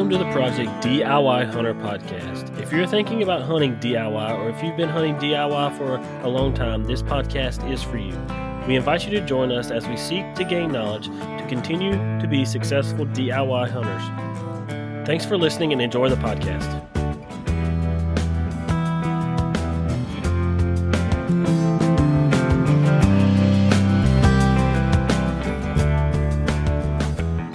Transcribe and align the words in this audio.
Welcome 0.00 0.18
to 0.18 0.24
the 0.24 0.32
Project 0.32 0.70
DIY 0.82 1.52
Hunter 1.52 1.74
podcast. 1.74 2.58
If 2.58 2.72
you're 2.72 2.86
thinking 2.86 3.22
about 3.22 3.42
hunting 3.42 3.76
DIY 3.76 4.38
or 4.38 4.48
if 4.48 4.62
you've 4.62 4.74
been 4.74 4.88
hunting 4.88 5.14
DIY 5.16 5.76
for 5.76 5.96
a 6.24 6.26
long 6.26 6.54
time, 6.54 6.84
this 6.84 7.02
podcast 7.02 7.70
is 7.70 7.82
for 7.82 7.98
you. 7.98 8.18
We 8.66 8.76
invite 8.76 9.04
you 9.04 9.10
to 9.10 9.26
join 9.26 9.52
us 9.52 9.70
as 9.70 9.86
we 9.86 9.98
seek 9.98 10.34
to 10.36 10.44
gain 10.44 10.72
knowledge 10.72 11.08
to 11.08 11.46
continue 11.50 11.92
to 12.18 12.26
be 12.26 12.46
successful 12.46 13.04
DIY 13.04 13.68
hunters. 13.68 15.06
Thanks 15.06 15.26
for 15.26 15.36
listening 15.36 15.74
and 15.74 15.82
enjoy 15.82 16.08
the 16.08 16.16
podcast. 16.16 16.89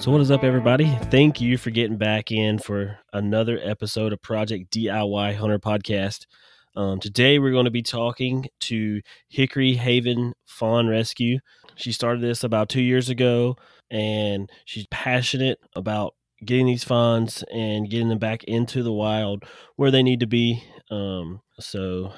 So, 0.06 0.12
what 0.12 0.22
is 0.22 0.30
up, 0.30 0.44
everybody? 0.44 0.86
Thank 1.10 1.42
you 1.42 1.58
for 1.58 1.72
getting 1.72 1.98
back 1.98 2.32
in 2.32 2.60
for 2.60 3.00
another 3.12 3.60
episode 3.64 4.14
of 4.14 4.22
Project 4.22 4.72
DIY 4.72 5.34
Hunter 5.34 5.58
Podcast. 5.58 6.28
Um, 6.76 7.00
today, 7.00 7.40
we're 7.40 7.52
going 7.52 7.66
to 7.66 7.72
be 7.72 7.82
talking 7.82 8.46
to 8.60 9.02
Hickory 9.30 9.74
Haven 9.74 10.34
Fawn 10.46 10.88
Rescue. 10.88 11.40
She 11.74 11.92
started 11.92 12.22
this 12.22 12.44
about 12.44 12.70
two 12.70 12.84
years 12.84 13.10
ago, 13.10 13.56
and 13.90 14.48
she's 14.66 14.86
passionate 14.92 15.58
about 15.76 16.14
getting 16.46 16.68
these 16.68 16.84
fawns 16.84 17.44
and 17.52 17.90
getting 17.90 18.10
them 18.10 18.20
back 18.20 18.44
into 18.44 18.84
the 18.84 18.94
wild 18.94 19.44
where 19.76 19.90
they 19.90 20.04
need 20.04 20.20
to 20.20 20.28
be. 20.28 20.64
Um, 20.92 21.42
so, 21.60 22.14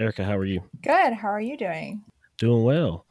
Ericka, 0.00 0.24
how 0.24 0.36
are 0.36 0.44
you? 0.44 0.60
Good. 0.80 1.14
How 1.14 1.30
are 1.30 1.40
you 1.40 1.56
doing? 1.56 2.04
Doing 2.38 2.62
well. 2.62 3.04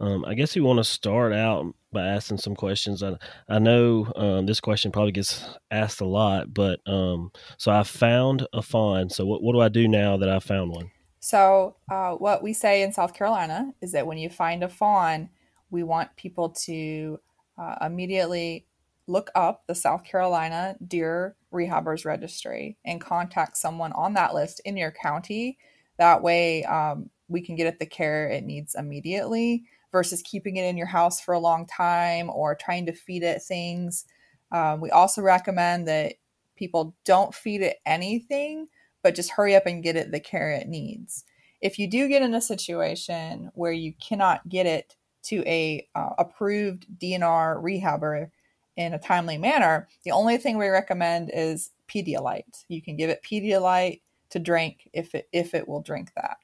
Um, 0.00 0.26
I 0.26 0.34
guess 0.34 0.54
we 0.54 0.60
want 0.60 0.80
to 0.80 0.84
start 0.84 1.32
out 1.32 1.74
by 1.94 2.06
asking 2.06 2.38
some 2.38 2.54
questions. 2.54 3.02
I 3.02 3.16
I 3.48 3.58
know 3.58 4.12
um, 4.16 4.44
this 4.44 4.60
question 4.60 4.92
probably 4.92 5.12
gets 5.12 5.42
asked 5.70 6.02
a 6.02 6.06
lot, 6.06 6.52
but 6.52 6.80
um, 6.86 7.30
so 7.56 7.72
I 7.72 7.82
found 7.84 8.46
a 8.52 8.60
fawn. 8.60 9.08
So 9.08 9.24
what 9.24 9.42
what 9.42 9.54
do 9.54 9.60
I 9.60 9.70
do 9.70 9.88
now 9.88 10.18
that 10.18 10.28
I 10.28 10.40
found 10.40 10.70
one? 10.70 10.90
So 11.20 11.76
uh, 11.90 12.12
what 12.12 12.42
we 12.42 12.52
say 12.52 12.82
in 12.82 12.92
South 12.92 13.14
Carolina 13.14 13.72
is 13.80 13.92
that 13.92 14.06
when 14.06 14.18
you 14.18 14.28
find 14.28 14.62
a 14.62 14.68
fawn, 14.68 15.30
we 15.70 15.82
want 15.82 16.14
people 16.16 16.50
to 16.66 17.18
uh, 17.56 17.76
immediately 17.80 18.66
look 19.06 19.30
up 19.34 19.62
the 19.66 19.74
South 19.74 20.04
Carolina 20.04 20.76
Deer 20.86 21.36
Rehabbers 21.52 22.04
Registry 22.04 22.76
and 22.84 23.00
contact 23.00 23.56
someone 23.56 23.92
on 23.92 24.12
that 24.14 24.34
list 24.34 24.60
in 24.66 24.76
your 24.76 24.90
county. 24.90 25.56
That 25.98 26.22
way, 26.22 26.64
um, 26.64 27.08
we 27.28 27.40
can 27.40 27.56
get 27.56 27.68
it 27.68 27.78
the 27.78 27.86
care 27.86 28.28
it 28.28 28.44
needs 28.44 28.74
immediately 28.74 29.64
versus 29.94 30.22
keeping 30.22 30.56
it 30.56 30.64
in 30.64 30.76
your 30.76 30.88
house 30.88 31.20
for 31.20 31.34
a 31.34 31.38
long 31.38 31.64
time 31.66 32.28
or 32.28 32.56
trying 32.56 32.84
to 32.84 32.92
feed 32.92 33.22
it 33.22 33.40
things. 33.40 34.06
Um, 34.50 34.80
we 34.80 34.90
also 34.90 35.22
recommend 35.22 35.86
that 35.86 36.14
people 36.56 36.96
don't 37.04 37.32
feed 37.32 37.62
it 37.62 37.76
anything, 37.86 38.66
but 39.04 39.14
just 39.14 39.30
hurry 39.30 39.54
up 39.54 39.66
and 39.66 39.84
get 39.84 39.94
it 39.94 40.10
the 40.10 40.18
care 40.18 40.50
it 40.50 40.66
needs. 40.66 41.24
If 41.60 41.78
you 41.78 41.88
do 41.88 42.08
get 42.08 42.22
in 42.22 42.34
a 42.34 42.40
situation 42.40 43.52
where 43.54 43.70
you 43.70 43.94
cannot 44.02 44.48
get 44.48 44.66
it 44.66 44.96
to 45.26 45.44
a 45.46 45.86
uh, 45.94 46.10
approved 46.18 46.86
DNR 46.98 47.62
rehabber 47.62 48.30
in 48.76 48.94
a 48.94 48.98
timely 48.98 49.38
manner, 49.38 49.86
the 50.04 50.10
only 50.10 50.38
thing 50.38 50.58
we 50.58 50.66
recommend 50.66 51.30
is 51.32 51.70
Pedialyte. 51.88 52.64
You 52.66 52.82
can 52.82 52.96
give 52.96 53.10
it 53.10 53.22
Pedialyte 53.22 54.00
to 54.30 54.40
drink 54.40 54.90
if 54.92 55.14
it 55.14 55.28
if 55.32 55.54
it 55.54 55.68
will 55.68 55.82
drink 55.82 56.10
that. 56.16 56.38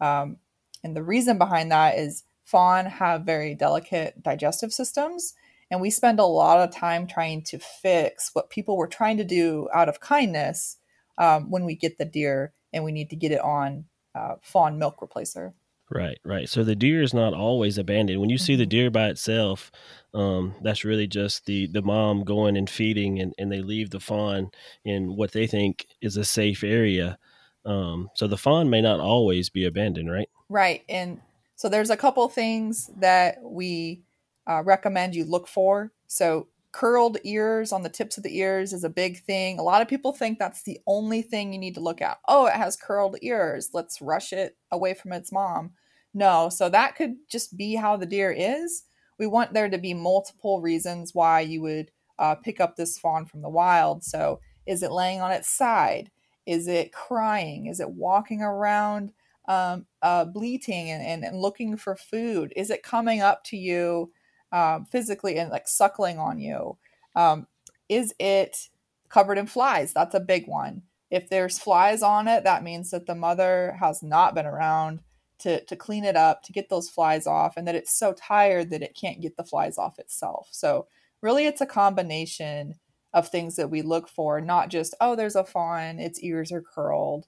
Um, 0.00 0.38
and 0.82 0.96
the 0.96 1.02
reason 1.02 1.36
behind 1.36 1.70
that 1.72 1.98
is 1.98 2.24
fawn 2.46 2.86
have 2.86 3.22
very 3.22 3.54
delicate 3.54 4.22
digestive 4.22 4.72
systems 4.72 5.34
and 5.70 5.80
we 5.80 5.90
spend 5.90 6.20
a 6.20 6.24
lot 6.24 6.58
of 6.58 6.74
time 6.74 7.06
trying 7.06 7.42
to 7.42 7.58
fix 7.58 8.30
what 8.32 8.50
people 8.50 8.76
were 8.76 8.86
trying 8.86 9.16
to 9.16 9.24
do 9.24 9.68
out 9.74 9.88
of 9.88 10.00
kindness 10.00 10.78
um, 11.18 11.50
when 11.50 11.64
we 11.64 11.74
get 11.74 11.98
the 11.98 12.04
deer 12.04 12.52
and 12.72 12.84
we 12.84 12.92
need 12.92 13.10
to 13.10 13.16
get 13.16 13.32
it 13.32 13.40
on 13.40 13.84
uh, 14.14 14.36
fawn 14.42 14.78
milk 14.78 15.00
replacer. 15.00 15.52
Right 15.90 16.18
right. 16.24 16.48
So 16.48 16.64
the 16.64 16.74
deer 16.74 17.02
is 17.02 17.14
not 17.14 17.32
always 17.32 17.78
abandoned. 17.78 18.20
When 18.20 18.30
you 18.30 18.38
see 18.38 18.56
the 18.56 18.64
mm-hmm. 18.64 18.70
deer 18.70 18.90
by 18.90 19.08
itself 19.08 19.70
um, 20.14 20.54
that's 20.62 20.84
really 20.84 21.06
just 21.06 21.46
the 21.46 21.66
the 21.66 21.82
mom 21.82 22.24
going 22.24 22.56
and 22.56 22.68
feeding 22.68 23.20
and, 23.20 23.34
and 23.38 23.52
they 23.52 23.60
leave 23.60 23.90
the 23.90 24.00
fawn 24.00 24.50
in 24.84 25.16
what 25.16 25.32
they 25.32 25.46
think 25.46 25.86
is 26.00 26.16
a 26.16 26.24
safe 26.24 26.64
area. 26.64 27.18
Um, 27.64 28.10
so 28.14 28.26
the 28.26 28.36
fawn 28.36 28.70
may 28.70 28.80
not 28.80 29.00
always 29.00 29.48
be 29.48 29.64
abandoned 29.64 30.10
right? 30.10 30.28
Right 30.48 30.84
and 30.88 31.20
so 31.56 31.68
there's 31.68 31.90
a 31.90 31.96
couple 31.96 32.28
things 32.28 32.90
that 32.98 33.38
we 33.42 34.02
uh, 34.46 34.62
recommend 34.62 35.14
you 35.14 35.24
look 35.24 35.48
for. 35.48 35.92
So 36.06 36.48
curled 36.70 37.16
ears 37.24 37.72
on 37.72 37.82
the 37.82 37.88
tips 37.88 38.18
of 38.18 38.22
the 38.22 38.38
ears 38.38 38.74
is 38.74 38.84
a 38.84 38.90
big 38.90 39.24
thing. 39.24 39.58
A 39.58 39.62
lot 39.62 39.80
of 39.80 39.88
people 39.88 40.12
think 40.12 40.38
that's 40.38 40.62
the 40.62 40.78
only 40.86 41.22
thing 41.22 41.52
you 41.52 41.58
need 41.58 41.74
to 41.74 41.80
look 41.80 42.02
at. 42.02 42.18
Oh, 42.28 42.44
it 42.44 42.52
has 42.52 42.76
curled 42.76 43.16
ears. 43.22 43.70
Let's 43.72 44.02
rush 44.02 44.34
it 44.34 44.58
away 44.70 44.92
from 44.92 45.12
its 45.12 45.32
mom. 45.32 45.72
No, 46.12 46.50
so 46.50 46.68
that 46.68 46.94
could 46.94 47.16
just 47.30 47.56
be 47.56 47.74
how 47.74 47.96
the 47.96 48.06
deer 48.06 48.30
is. 48.30 48.84
We 49.18 49.26
want 49.26 49.54
there 49.54 49.70
to 49.70 49.78
be 49.78 49.94
multiple 49.94 50.60
reasons 50.60 51.14
why 51.14 51.40
you 51.40 51.62
would 51.62 51.90
uh, 52.18 52.34
pick 52.34 52.60
up 52.60 52.76
this 52.76 52.98
fawn 52.98 53.24
from 53.24 53.40
the 53.40 53.48
wild. 53.48 54.04
So, 54.04 54.40
is 54.66 54.82
it 54.82 54.92
laying 54.92 55.20
on 55.20 55.30
its 55.30 55.48
side? 55.48 56.10
Is 56.44 56.68
it 56.68 56.92
crying? 56.92 57.66
Is 57.66 57.80
it 57.80 57.90
walking 57.90 58.42
around 58.42 59.12
um, 59.48 59.86
uh, 60.02 60.24
bleating 60.24 60.90
and, 60.90 61.04
and, 61.04 61.24
and, 61.24 61.40
looking 61.40 61.76
for 61.76 61.94
food? 61.94 62.52
Is 62.56 62.70
it 62.70 62.82
coming 62.82 63.20
up 63.20 63.44
to 63.44 63.56
you 63.56 64.12
um, 64.52 64.84
physically 64.84 65.38
and 65.38 65.50
like 65.50 65.68
suckling 65.68 66.18
on 66.18 66.38
you? 66.38 66.76
Um, 67.14 67.46
is 67.88 68.14
it 68.18 68.68
covered 69.08 69.38
in 69.38 69.46
flies? 69.46 69.92
That's 69.92 70.14
a 70.14 70.20
big 70.20 70.48
one. 70.48 70.82
If 71.10 71.28
there's 71.28 71.58
flies 71.58 72.02
on 72.02 72.26
it, 72.26 72.44
that 72.44 72.64
means 72.64 72.90
that 72.90 73.06
the 73.06 73.14
mother 73.14 73.76
has 73.78 74.02
not 74.02 74.34
been 74.34 74.46
around 74.46 75.00
to, 75.38 75.64
to 75.64 75.76
clean 75.76 76.04
it 76.04 76.16
up, 76.16 76.42
to 76.42 76.52
get 76.52 76.68
those 76.68 76.88
flies 76.88 77.26
off, 77.26 77.56
and 77.56 77.68
that 77.68 77.74
it's 77.74 77.96
so 77.96 78.12
tired 78.12 78.70
that 78.70 78.82
it 78.82 78.96
can't 79.00 79.20
get 79.20 79.36
the 79.36 79.44
flies 79.44 79.78
off 79.78 79.98
itself. 79.98 80.48
So, 80.50 80.86
really, 81.20 81.46
it's 81.46 81.60
a 81.60 81.66
combination 81.66 82.74
of 83.12 83.28
things 83.28 83.56
that 83.56 83.70
we 83.70 83.82
look 83.82 84.08
for, 84.08 84.40
not 84.40 84.68
just, 84.68 84.94
oh, 85.00 85.14
there's 85.14 85.36
a 85.36 85.44
fawn, 85.44 85.98
its 85.98 86.20
ears 86.20 86.52
are 86.52 86.62
curled, 86.62 87.26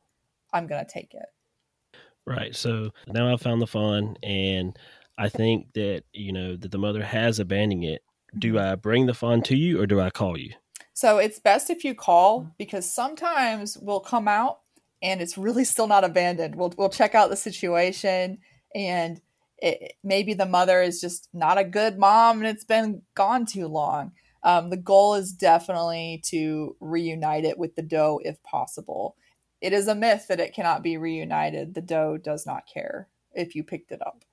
I'm 0.52 0.66
going 0.66 0.84
to 0.84 0.90
take 0.90 1.14
it. 1.14 1.26
Right. 2.26 2.54
So 2.54 2.90
now 3.06 3.32
I've 3.32 3.40
found 3.40 3.62
the 3.62 3.66
fun 3.66 4.16
and 4.22 4.78
I 5.18 5.28
think 5.28 5.72
that 5.74 6.04
you 6.12 6.32
know 6.32 6.56
that 6.56 6.70
the 6.70 6.78
mother 6.78 7.02
has 7.02 7.40
abandoned 7.40 7.84
it. 7.84 8.02
Do 8.38 8.54
mm-hmm. 8.54 8.72
I 8.72 8.74
bring 8.76 9.06
the 9.06 9.14
fun 9.14 9.42
to 9.42 9.56
you, 9.56 9.80
or 9.80 9.86
do 9.86 10.00
I 10.00 10.10
call 10.10 10.38
you? 10.38 10.52
So 10.94 11.18
it's 11.18 11.40
best 11.40 11.70
if 11.70 11.84
you 11.84 11.94
call 11.94 12.54
because 12.58 12.90
sometimes 12.90 13.76
we'll 13.78 14.00
come 14.00 14.28
out 14.28 14.60
and 15.02 15.20
it's 15.20 15.38
really 15.38 15.64
still 15.64 15.86
not 15.86 16.04
abandoned. 16.04 16.54
We'll 16.54 16.72
we'll 16.78 16.88
check 16.88 17.14
out 17.14 17.30
the 17.30 17.36
situation 17.36 18.38
and 18.74 19.20
it, 19.58 19.94
maybe 20.04 20.34
the 20.34 20.46
mother 20.46 20.80
is 20.82 21.00
just 21.00 21.28
not 21.32 21.58
a 21.58 21.64
good 21.64 21.98
mom 21.98 22.38
and 22.38 22.46
it's 22.46 22.64
been 22.64 23.02
gone 23.14 23.44
too 23.44 23.66
long. 23.66 24.12
Um, 24.44 24.70
the 24.70 24.76
goal 24.76 25.14
is 25.14 25.32
definitely 25.32 26.22
to 26.26 26.76
reunite 26.78 27.44
it 27.44 27.58
with 27.58 27.74
the 27.74 27.82
doe 27.82 28.20
if 28.22 28.40
possible 28.44 29.16
it 29.60 29.72
is 29.72 29.88
a 29.88 29.94
myth 29.94 30.26
that 30.28 30.40
it 30.40 30.54
cannot 30.54 30.82
be 30.82 30.96
reunited. 30.96 31.74
The 31.74 31.80
doe 31.80 32.16
does 32.16 32.46
not 32.46 32.66
care 32.72 33.08
if 33.32 33.54
you 33.54 33.64
picked 33.64 33.92
it 33.92 34.00
up. 34.06 34.24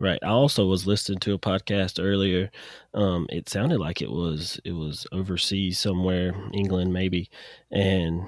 Right. 0.00 0.20
I 0.22 0.28
also 0.28 0.66
was 0.66 0.86
listening 0.86 1.18
to 1.20 1.34
a 1.34 1.38
podcast 1.38 2.02
earlier. 2.02 2.50
Um, 2.94 3.26
it 3.30 3.48
sounded 3.48 3.80
like 3.80 4.00
it 4.00 4.10
was 4.10 4.60
it 4.64 4.72
was 4.72 5.06
overseas 5.10 5.78
somewhere, 5.78 6.34
England 6.52 6.92
maybe, 6.92 7.28
and 7.72 8.22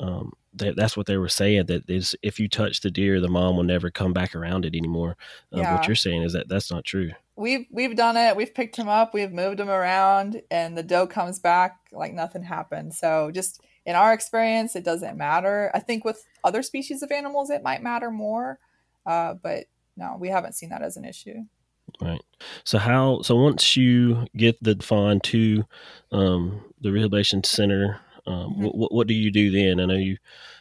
um, 0.00 0.32
that, 0.54 0.76
that's 0.76 0.96
what 0.96 1.06
they 1.06 1.16
were 1.16 1.28
saying. 1.28 1.66
That 1.66 1.88
is, 1.88 2.14
if 2.22 2.38
you 2.38 2.48
touch 2.48 2.80
the 2.80 2.90
deer, 2.90 3.20
the 3.20 3.28
mom 3.28 3.56
will 3.56 3.64
never 3.64 3.90
come 3.90 4.12
back 4.12 4.34
around 4.34 4.64
it 4.64 4.74
anymore. 4.74 5.16
Uh, 5.52 5.60
yeah. 5.60 5.74
What 5.74 5.86
you're 5.86 5.96
saying 5.96 6.22
is 6.22 6.34
that 6.34 6.48
that's 6.48 6.70
not 6.70 6.84
true. 6.84 7.12
We've 7.36 7.66
we've 7.70 7.96
done 7.96 8.16
it. 8.16 8.36
We've 8.36 8.54
picked 8.54 8.76
him 8.76 8.88
up. 8.88 9.14
We've 9.14 9.32
moved 9.32 9.60
him 9.60 9.70
around, 9.70 10.42
and 10.50 10.76
the 10.76 10.82
doe 10.82 11.06
comes 11.06 11.38
back 11.38 11.78
like 11.90 12.12
nothing 12.12 12.42
happened. 12.42 12.94
So 12.94 13.30
just 13.32 13.60
in 13.86 13.94
our 13.94 14.12
experience, 14.12 14.76
it 14.76 14.84
doesn't 14.84 15.16
matter. 15.16 15.70
I 15.74 15.80
think 15.80 16.04
with 16.04 16.24
other 16.42 16.62
species 16.62 17.02
of 17.02 17.10
animals, 17.10 17.50
it 17.50 17.62
might 17.62 17.82
matter 17.82 18.10
more, 18.10 18.58
uh, 19.06 19.34
but 19.34 19.64
no, 19.96 20.16
we 20.18 20.28
haven't 20.28 20.54
seen 20.54 20.70
that 20.70 20.82
as 20.82 20.96
an 20.96 21.04
issue. 21.04 21.44
Right. 22.00 22.20
So 22.64 22.78
how? 22.78 23.22
So 23.22 23.36
once 23.36 23.76
you 23.76 24.26
get 24.36 24.62
the 24.62 24.76
fawn 24.80 25.20
to 25.20 25.64
um, 26.10 26.64
the 26.80 26.90
rehabilitation 26.90 27.44
center, 27.44 28.00
um, 28.26 28.54
mm-hmm. 28.54 28.64
what, 28.64 28.92
what 28.92 29.06
do 29.06 29.14
you 29.14 29.30
do 29.30 29.50
then? 29.50 29.80
I 29.80 29.84
know 29.84 29.94
you 29.94 30.16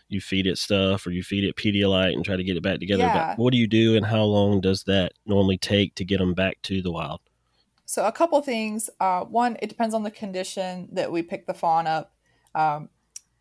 you 0.10 0.22
feed 0.22 0.46
it 0.46 0.58
stuff 0.58 1.08
or 1.08 1.12
you 1.12 1.24
feed 1.24 1.44
it 1.44 1.56
Pedialyte 1.56 2.14
and 2.14 2.24
try 2.24 2.36
to 2.36 2.44
get 2.44 2.58
it 2.58 2.62
back 2.62 2.80
together. 2.80 3.04
Yeah. 3.04 3.30
But 3.30 3.42
what 3.42 3.52
do 3.52 3.58
you 3.58 3.68
do, 3.68 3.96
and 3.96 4.06
how 4.06 4.24
long 4.24 4.62
does 4.62 4.84
that 4.84 5.14
normally 5.25 5.58
take 5.58 5.96
to 5.96 6.06
get 6.06 6.20
them 6.20 6.34
back 6.34 6.62
to 6.64 6.81
the 6.81 6.92
wild? 6.92 7.22
So 7.86 8.06
a 8.06 8.12
couple 8.12 8.42
things. 8.42 8.90
Uh, 9.00 9.22
one, 9.22 9.58
it 9.62 9.70
depends 9.70 9.96
on 9.96 10.04
the 10.04 10.12
condition 10.12 10.90
that 10.92 11.12
we 11.12 11.24
pick 11.24 11.48
the 11.48 11.54
fawn 11.54 11.88
up. 11.88 12.14
Um, 12.54 12.90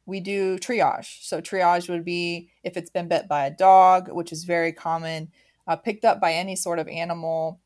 we 0.07 0.21
do 0.21 0.59
triage. 0.59 1.23
So 1.23 1.41
triage 1.41 1.89
would 1.89 2.05
be 2.05 2.51
if 2.65 2.77
it's 2.77 2.91
been 2.91 3.09
bit 3.09 3.29
by 3.29 3.47
a 3.47 3.51
dog, 3.51 4.11
which 4.11 4.33
is 4.33 4.45
very 4.45 4.73
common, 4.73 5.31
uh, 5.67 5.77
picked 5.77 6.05
up 6.05 6.21
by 6.21 6.33
any 6.33 6.57
sort 6.57 6.79
of 6.79 6.89
animal, 6.89 7.61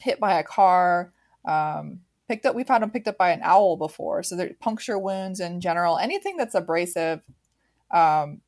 hit 0.00 0.18
by 0.18 0.38
a 0.38 0.42
car, 0.42 1.12
um, 1.44 2.00
picked 2.26 2.46
up. 2.46 2.54
We've 2.54 2.68
had 2.68 2.82
them 2.82 2.90
picked 2.90 3.08
up 3.08 3.18
by 3.18 3.30
an 3.30 3.40
owl 3.42 3.76
before. 3.76 4.22
So 4.22 4.36
they're 4.36 4.54
puncture 4.60 4.98
wounds 4.98 5.40
in 5.40 5.60
general, 5.60 5.98
anything 5.98 6.36
that's 6.36 6.54
abrasive. 6.54 7.20
Um, 7.90 8.40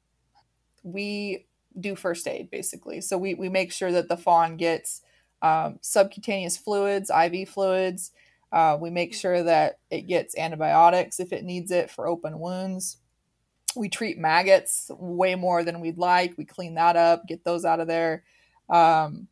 we 0.82 1.46
do 1.78 1.94
first 1.94 2.26
aid 2.26 2.50
basically. 2.50 3.00
So 3.00 3.16
we, 3.16 3.34
we 3.34 3.48
make 3.48 3.72
sure 3.72 3.92
that 3.92 4.08
the 4.08 4.16
fawn 4.16 4.56
gets 4.56 5.02
um, 5.42 5.78
subcutaneous 5.80 6.56
fluids, 6.56 7.10
IV 7.10 7.48
fluids. 7.48 8.12
Uh, 8.52 8.76
we 8.80 8.90
make 8.90 9.14
sure 9.14 9.42
that 9.42 9.78
it 9.90 10.02
gets 10.02 10.36
antibiotics 10.36 11.18
if 11.18 11.32
it 11.32 11.44
needs 11.44 11.70
it 11.70 11.90
for 11.90 12.06
open 12.06 12.38
wounds. 12.38 12.98
We 13.74 13.88
treat 13.88 14.18
maggots 14.18 14.90
way 14.98 15.34
more 15.34 15.64
than 15.64 15.80
we'd 15.80 15.98
like. 15.98 16.36
We 16.36 16.44
clean 16.44 16.74
that 16.74 16.96
up, 16.96 17.26
get 17.26 17.44
those 17.44 17.64
out 17.64 17.80
of 17.80 17.88
there. 17.88 18.24
Um, 18.68 19.28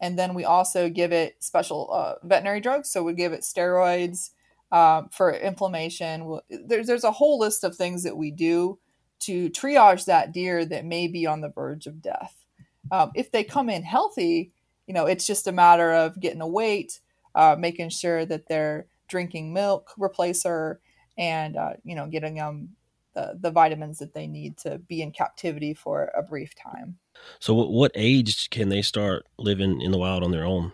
and 0.00 0.18
then 0.18 0.34
we 0.34 0.44
also 0.44 0.88
give 0.88 1.12
it 1.12 1.36
special 1.40 1.90
uh, 1.92 2.14
veterinary 2.22 2.60
drugs. 2.60 2.90
So 2.90 3.02
we 3.02 3.14
give 3.14 3.32
it 3.32 3.40
steroids 3.40 4.30
um, 4.72 5.08
for 5.10 5.32
inflammation. 5.32 6.40
There's, 6.50 6.86
there's 6.86 7.04
a 7.04 7.12
whole 7.12 7.38
list 7.38 7.64
of 7.64 7.76
things 7.76 8.02
that 8.02 8.16
we 8.16 8.30
do 8.30 8.78
to 9.20 9.48
triage 9.50 10.04
that 10.06 10.32
deer 10.32 10.64
that 10.66 10.84
may 10.84 11.08
be 11.08 11.26
on 11.26 11.40
the 11.40 11.48
verge 11.48 11.86
of 11.86 12.02
death. 12.02 12.44
Um, 12.90 13.12
if 13.14 13.30
they 13.30 13.44
come 13.44 13.70
in 13.70 13.82
healthy, 13.82 14.52
you 14.86 14.92
know, 14.92 15.06
it's 15.06 15.26
just 15.26 15.46
a 15.46 15.52
matter 15.52 15.92
of 15.92 16.20
getting 16.20 16.42
a 16.42 16.48
weight, 16.48 17.00
uh, 17.34 17.56
making 17.58 17.88
sure 17.88 18.26
that 18.26 18.48
they're 18.48 18.86
drinking 19.08 19.52
milk 19.52 19.92
replacer, 19.98 20.78
and 21.16 21.56
uh, 21.56 21.74
you 21.84 21.94
know, 21.94 22.06
getting 22.06 22.34
them 22.34 22.70
the, 23.14 23.38
the 23.40 23.50
vitamins 23.50 23.98
that 23.98 24.14
they 24.14 24.26
need 24.26 24.56
to 24.58 24.78
be 24.78 25.02
in 25.02 25.12
captivity 25.12 25.74
for 25.74 26.10
a 26.16 26.22
brief 26.22 26.54
time. 26.54 26.98
So, 27.38 27.54
what, 27.54 27.70
what 27.70 27.92
age 27.94 28.50
can 28.50 28.68
they 28.68 28.82
start 28.82 29.26
living 29.38 29.80
in 29.80 29.92
the 29.92 29.98
wild 29.98 30.22
on 30.22 30.30
their 30.30 30.44
own? 30.44 30.72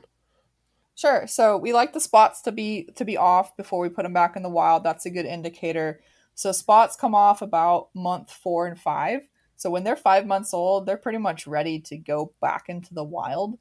Sure. 1.01 1.27
So 1.27 1.57
we 1.57 1.73
like 1.73 1.95
the 1.95 2.01
spots 2.01 2.43
to 2.43 2.53
be 2.53 2.91
to 2.97 3.07
be 3.07 3.17
off 3.17 3.57
before 3.57 3.81
we 3.81 3.89
put 3.89 4.03
them 4.03 4.13
back 4.13 4.37
in 4.37 4.43
the 4.43 4.51
wild. 4.51 4.85
That's 4.85 5.07
a 5.07 5.11
good 5.11 5.25
indicator. 5.25 6.03
So 6.35 6.53
spots 6.53 6.95
come 6.95 7.15
off 7.15 7.41
about 7.41 7.89
month 7.95 8.31
four 8.31 8.67
and 8.67 8.79
five. 8.79 9.27
So 9.57 9.71
when 9.71 9.83
they're 9.83 9.97
five 9.97 10.27
months 10.27 10.53
old, 10.53 10.85
they're 10.85 10.99
pretty 10.99 11.17
much 11.17 11.47
ready 11.47 11.81
to 11.81 11.97
go 11.97 12.35
back 12.43 12.69
into 12.69 12.93
the 12.93 13.03
wild 13.03 13.59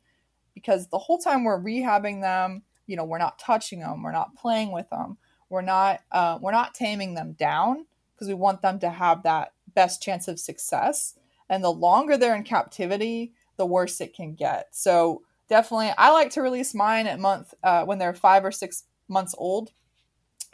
because 0.53 0.87
the 0.87 0.97
whole 0.97 1.17
time 1.17 1.45
we're 1.45 1.61
rehabbing 1.61 2.19
them, 2.19 2.63
you 2.87 2.97
know, 2.97 3.05
we're 3.05 3.17
not 3.17 3.39
touching 3.39 3.79
them, 3.79 4.03
we're 4.03 4.11
not 4.11 4.35
playing 4.35 4.73
with 4.73 4.89
them, 4.89 5.17
we're 5.49 5.61
not 5.61 6.01
uh, 6.11 6.39
we're 6.41 6.51
not 6.51 6.75
taming 6.75 7.13
them 7.13 7.37
down 7.39 7.85
because 8.19 8.27
we 8.27 8.33
want 8.33 8.62
them 8.62 8.80
to 8.80 8.89
have 8.89 9.24
that 9.24 9.54
best 9.75 10.04
chance 10.04 10.27
of 10.27 10.39
success. 10.39 11.16
And 11.50 11.63
the 11.63 11.71
longer 11.71 12.18
they're 12.18 12.36
in 12.36 12.44
captivity, 12.44 13.31
the 13.57 13.66
worse 13.66 14.01
it 14.01 14.13
can 14.13 14.36
get. 14.36 14.68
So 14.71 15.21
definitely, 15.48 15.94
I 15.98 16.12
like 16.12 16.31
to 16.31 16.42
release 16.42 16.75
mine 16.75 17.07
at 17.07 17.19
month 17.19 17.54
uh, 17.63 17.86
when 17.86 17.98
they're 17.98 18.13
five 18.13 18.44
or 18.44 18.51
six 18.51 18.83
months 19.07 19.33
old 19.38 19.71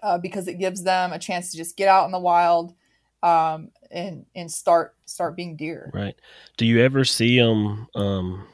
uh, 0.04 0.20
because 0.20 0.48
it 0.48 0.60
gives 0.60 0.84
them 0.84 1.12
a 1.12 1.20
chance 1.20 1.52
to 1.52 1.58
just 1.58 1.76
get 1.76 1.90
out 1.90 2.06
in 2.06 2.12
the 2.12 2.20
wild 2.20 2.76
um, 3.24 3.72
and 3.92 4.26
and 4.36 4.52
start 4.52 4.96
start 5.06 5.36
being 5.36 5.56
deer. 5.56 5.90
Right. 5.94 6.16
Do 6.58 6.66
you 6.66 6.82
ever 6.82 7.04
see 7.04 7.40
them 7.40 7.88
um, 7.96 8.48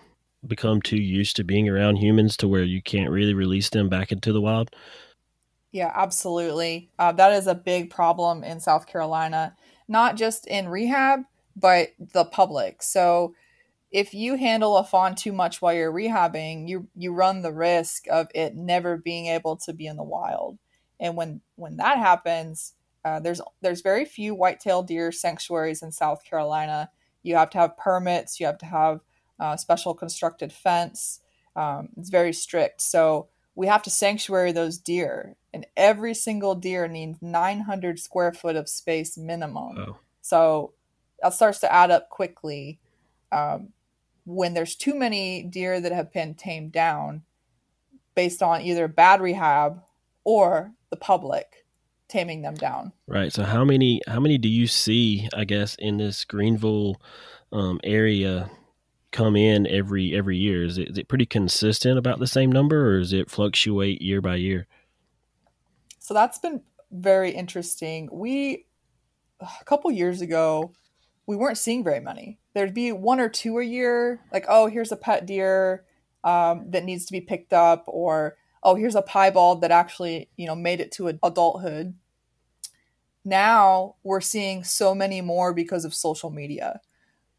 become 0.48 0.82
too 0.82 0.98
used 0.98 1.36
to 1.36 1.44
being 1.44 1.68
around 1.68 1.98
humans 1.98 2.38
to 2.38 2.48
where 2.48 2.64
you 2.64 2.82
can't 2.82 3.12
really 3.12 3.34
release 3.34 3.70
them 3.70 3.90
back 3.90 4.12
into 4.12 4.32
the 4.32 4.42
wild? 4.42 4.74
Yeah, 5.72 5.92
absolutely. 5.96 6.90
Uh, 7.00 7.12
that 7.14 7.32
is 7.34 7.48
a 7.48 7.56
big 7.56 7.90
problem 7.90 8.44
in 8.44 8.60
South 8.60 8.88
Carolina, 8.88 9.56
not 9.88 10.18
just 10.18 10.46
in 10.48 10.68
rehab, 10.68 11.22
but 11.56 11.90
the 11.98 12.26
public. 12.26 12.84
So 12.84 13.34
if 13.92 14.14
you 14.14 14.36
handle 14.36 14.78
a 14.78 14.84
fawn 14.84 15.16
too 15.16 15.34
much 15.34 15.62
while 15.62 15.74
you're 15.74 15.94
rehabbing, 15.94 16.68
you 16.70 16.88
you 16.96 17.14
run 17.14 17.42
the 17.44 17.54
risk 17.54 18.06
of 18.12 18.28
it 18.36 18.56
never 18.56 18.98
being 18.98 19.28
able 19.28 19.58
to 19.58 19.74
be 19.74 19.88
in 19.88 19.98
the 19.98 20.04
wild. 20.04 20.58
And 21.00 21.16
when 21.18 21.42
when 21.56 21.78
that 21.78 21.98
happens, 22.00 22.74
uh, 23.06 23.20
there's 23.22 23.42
there's 23.62 23.82
very 23.82 24.06
few 24.06 24.36
white-tailed 24.36 24.88
deer 24.88 25.12
sanctuaries 25.12 25.84
in 25.84 25.92
South 25.92 26.24
Carolina. 26.26 26.90
You 27.24 27.36
have 27.38 27.52
to 27.52 27.60
have 27.60 27.78
permits. 27.78 28.40
You 28.40 28.48
have 28.48 28.58
to 28.60 28.66
have 28.68 29.02
uh, 29.40 29.58
special 29.58 29.94
constructed 29.96 30.54
fence. 30.54 31.22
Um, 31.56 31.90
it's 31.98 32.10
very 32.10 32.34
strict. 32.34 32.82
So 32.82 33.30
we 33.56 33.68
have 33.68 33.84
to 33.84 33.90
sanctuary 33.90 34.52
those 34.52 34.78
deer, 34.78 35.36
and 35.54 35.66
every 35.76 36.14
single 36.14 36.56
deer 36.56 36.88
needs 36.88 37.22
900 37.22 38.00
square 38.00 38.34
foot 38.34 38.56
of 38.56 38.70
space 38.70 39.18
minimum. 39.18 39.78
Oh. 39.78 39.98
So 40.22 40.74
that 41.22 41.34
starts 41.34 41.60
to 41.60 41.72
add 41.72 41.92
up 41.92 42.10
quickly. 42.10 42.80
Um, 43.32 43.70
when 44.26 44.54
there's 44.54 44.76
too 44.76 44.96
many 44.96 45.44
deer 45.44 45.80
that 45.82 45.92
have 45.92 46.14
been 46.14 46.36
tamed 46.36 46.72
down 46.72 47.24
based 48.16 48.44
on 48.44 48.62
either 48.62 48.88
bad 48.88 49.22
rehab 49.22 49.82
or 50.24 50.72
the 50.90 50.96
public 50.96 51.66
taming 52.08 52.42
them 52.42 52.56
down. 52.56 52.92
Right. 53.08 53.32
So 53.32 53.44
how 53.44 53.64
many 53.64 54.02
how 54.08 54.20
many 54.20 54.38
do 54.38 54.50
you 54.50 54.68
see, 54.68 55.28
I 55.34 55.46
guess, 55.46 55.76
in 55.80 55.98
this 55.98 56.26
Greenville 56.26 57.02
um, 57.52 57.80
area 57.84 58.50
come 59.12 59.36
in 59.36 59.68
every 59.68 60.16
every 60.16 60.38
year? 60.38 60.64
Is 60.64 60.78
it, 60.78 60.90
is 60.90 60.98
it 60.98 61.08
pretty 61.08 61.26
consistent 61.26 61.98
about 61.98 62.20
the 62.20 62.28
same 62.28 62.52
number 62.52 62.88
or 62.88 63.00
is 63.00 63.14
it 63.14 63.30
fluctuate 63.30 64.02
year 64.02 64.22
by 64.22 64.36
year? 64.36 64.68
So 66.00 66.14
that's 66.14 66.40
been 66.40 66.62
very 66.92 67.32
interesting. 67.32 68.10
We 68.12 68.66
a 69.40 69.64
couple 69.66 69.92
years 69.92 70.22
ago 70.22 70.74
we 71.26 71.36
weren't 71.36 71.58
seeing 71.58 71.84
very 71.84 72.00
many. 72.00 72.40
There'd 72.54 72.74
be 72.74 72.92
one 72.92 73.20
or 73.20 73.30
two 73.30 73.58
a 73.60 73.64
year, 73.64 74.20
like, 74.34 74.46
oh, 74.50 74.68
here's 74.68 74.92
a 74.92 74.98
pet 74.98 75.26
deer 75.26 75.86
um, 76.24 76.70
that 76.72 76.84
needs 76.84 77.06
to 77.06 77.14
be 77.14 77.22
picked 77.22 77.54
up, 77.54 77.86
or 77.88 78.38
oh, 78.64 78.76
here's 78.76 78.96
a 78.96 79.02
piebald 79.02 79.62
that 79.62 79.72
actually, 79.72 80.30
you 80.36 80.46
know, 80.46 80.56
made 80.56 80.82
it 80.82 80.92
to 80.94 81.08
adulthood. 81.08 81.96
Now 83.24 83.96
we're 84.04 84.22
seeing 84.22 84.64
so 84.64 84.94
many 84.94 85.22
more 85.22 85.54
because 85.54 85.86
of 85.86 85.94
social 85.94 86.32
media. 86.32 86.82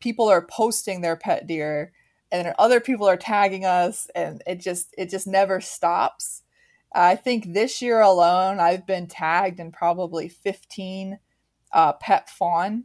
People 0.03 0.29
are 0.29 0.45
posting 0.45 1.01
their 1.01 1.17
pet 1.17 1.47
deer 1.47 1.93
and 2.33 2.53
other 2.59 2.81
people 2.81 3.09
are 3.09 3.17
tagging 3.17 3.65
us 3.65 4.09
and 4.15 4.43
it 4.47 4.61
just 4.61 4.93
it 4.99 5.09
just 5.09 5.27
never 5.27 5.61
stops. 5.61 6.43
I 6.95 7.15
think 7.17 7.55
this 7.55 7.81
year 7.81 8.01
alone 8.01 8.59
I've 8.59 8.87
been 8.87 9.07
tagged 9.07 9.61
in 9.61 9.71
probably 9.71 10.29
15 10.29 11.19
uh, 11.73 11.93
pet 11.95 12.29
fawn 12.29 12.85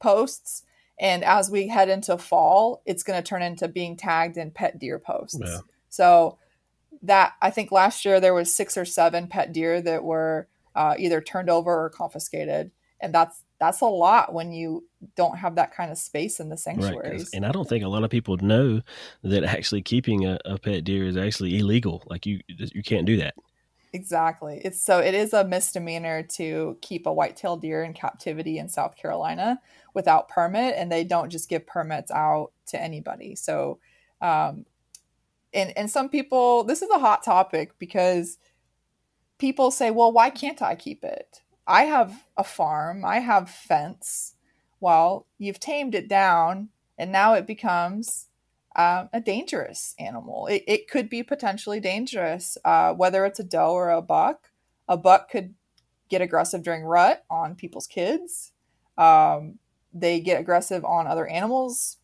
posts 0.00 0.62
and 0.98 1.24
as 1.24 1.50
we 1.50 1.68
head 1.68 1.88
into 1.88 2.18
fall 2.18 2.82
it's 2.84 3.02
going 3.02 3.20
to 3.20 3.26
turn 3.26 3.42
into 3.42 3.68
being 3.68 3.96
tagged 3.96 4.36
in 4.36 4.50
pet 4.50 4.78
deer 4.78 4.98
posts 4.98 5.40
yeah. 5.40 5.60
so 5.88 6.36
that 7.02 7.32
i 7.40 7.50
think 7.50 7.72
last 7.72 8.04
year 8.04 8.20
there 8.20 8.34
was 8.34 8.54
six 8.54 8.76
or 8.76 8.84
seven 8.84 9.26
pet 9.26 9.52
deer 9.52 9.80
that 9.80 10.04
were 10.04 10.48
uh, 10.74 10.94
either 10.98 11.20
turned 11.20 11.48
over 11.48 11.84
or 11.84 11.88
confiscated 11.90 12.70
and 13.00 13.14
that's 13.14 13.43
that's 13.60 13.80
a 13.80 13.86
lot 13.86 14.32
when 14.32 14.52
you 14.52 14.84
don't 15.16 15.38
have 15.38 15.54
that 15.56 15.74
kind 15.74 15.90
of 15.90 15.98
space 15.98 16.40
in 16.40 16.48
the 16.48 16.56
sanctuaries. 16.56 17.22
Right, 17.22 17.28
and 17.34 17.46
I 17.46 17.52
don't 17.52 17.68
think 17.68 17.84
a 17.84 17.88
lot 17.88 18.04
of 18.04 18.10
people 18.10 18.36
know 18.38 18.82
that 19.22 19.44
actually 19.44 19.82
keeping 19.82 20.26
a, 20.26 20.38
a, 20.44 20.58
pet 20.58 20.84
deer 20.84 21.06
is 21.06 21.16
actually 21.16 21.58
illegal. 21.58 22.02
Like 22.06 22.26
you, 22.26 22.40
you 22.48 22.82
can't 22.82 23.06
do 23.06 23.16
that. 23.18 23.34
Exactly. 23.92 24.60
It's 24.64 24.82
so 24.82 24.98
it 24.98 25.14
is 25.14 25.32
a 25.32 25.44
misdemeanor 25.44 26.24
to 26.34 26.76
keep 26.82 27.06
a 27.06 27.12
white-tailed 27.12 27.62
deer 27.62 27.84
in 27.84 27.92
captivity 27.92 28.58
in 28.58 28.68
South 28.68 28.96
Carolina 28.96 29.60
without 29.94 30.28
permit, 30.28 30.74
and 30.76 30.90
they 30.90 31.04
don't 31.04 31.30
just 31.30 31.48
give 31.48 31.64
permits 31.64 32.10
out 32.10 32.50
to 32.66 32.82
anybody. 32.82 33.36
So, 33.36 33.78
um, 34.20 34.66
and 35.52 35.72
and 35.78 35.88
some 35.88 36.08
people, 36.08 36.64
this 36.64 36.82
is 36.82 36.90
a 36.90 36.98
hot 36.98 37.22
topic 37.22 37.78
because 37.78 38.36
people 39.38 39.70
say, 39.70 39.92
"Well, 39.92 40.10
why 40.10 40.28
can't 40.28 40.60
I 40.60 40.74
keep 40.74 41.04
it? 41.04 41.43
I 41.66 41.84
have 41.84 42.24
a 42.36 42.44
farm, 42.44 43.04
I 43.04 43.20
have 43.20 43.50
fence." 43.50 44.34
Well, 44.80 45.26
you've 45.38 45.60
tamed 45.60 45.94
it 45.94 46.08
down, 46.08 46.68
and 46.98 47.10
now 47.10 47.34
it 47.34 47.46
becomes 47.46 48.28
um, 48.76 49.08
a 49.12 49.20
dangerous 49.20 49.94
animal. 49.98 50.46
It, 50.46 50.64
it 50.66 50.90
could 50.90 51.08
be 51.08 51.22
potentially 51.22 51.80
dangerous, 51.80 52.58
uh, 52.64 52.92
whether 52.92 53.24
it's 53.24 53.40
a 53.40 53.44
doe 53.44 53.72
or 53.72 53.90
a 53.90 54.02
buck. 54.02 54.50
A 54.88 54.96
buck 54.96 55.30
could 55.30 55.54
get 56.08 56.20
aggressive 56.20 56.62
during 56.62 56.84
rut 56.84 57.24
on 57.30 57.54
people's 57.54 57.86
kids. 57.86 58.52
Um, 58.98 59.58
they 59.92 60.20
get 60.20 60.40
aggressive 60.40 60.84
on 60.84 61.06
other 61.06 61.26
animals. 61.26 61.98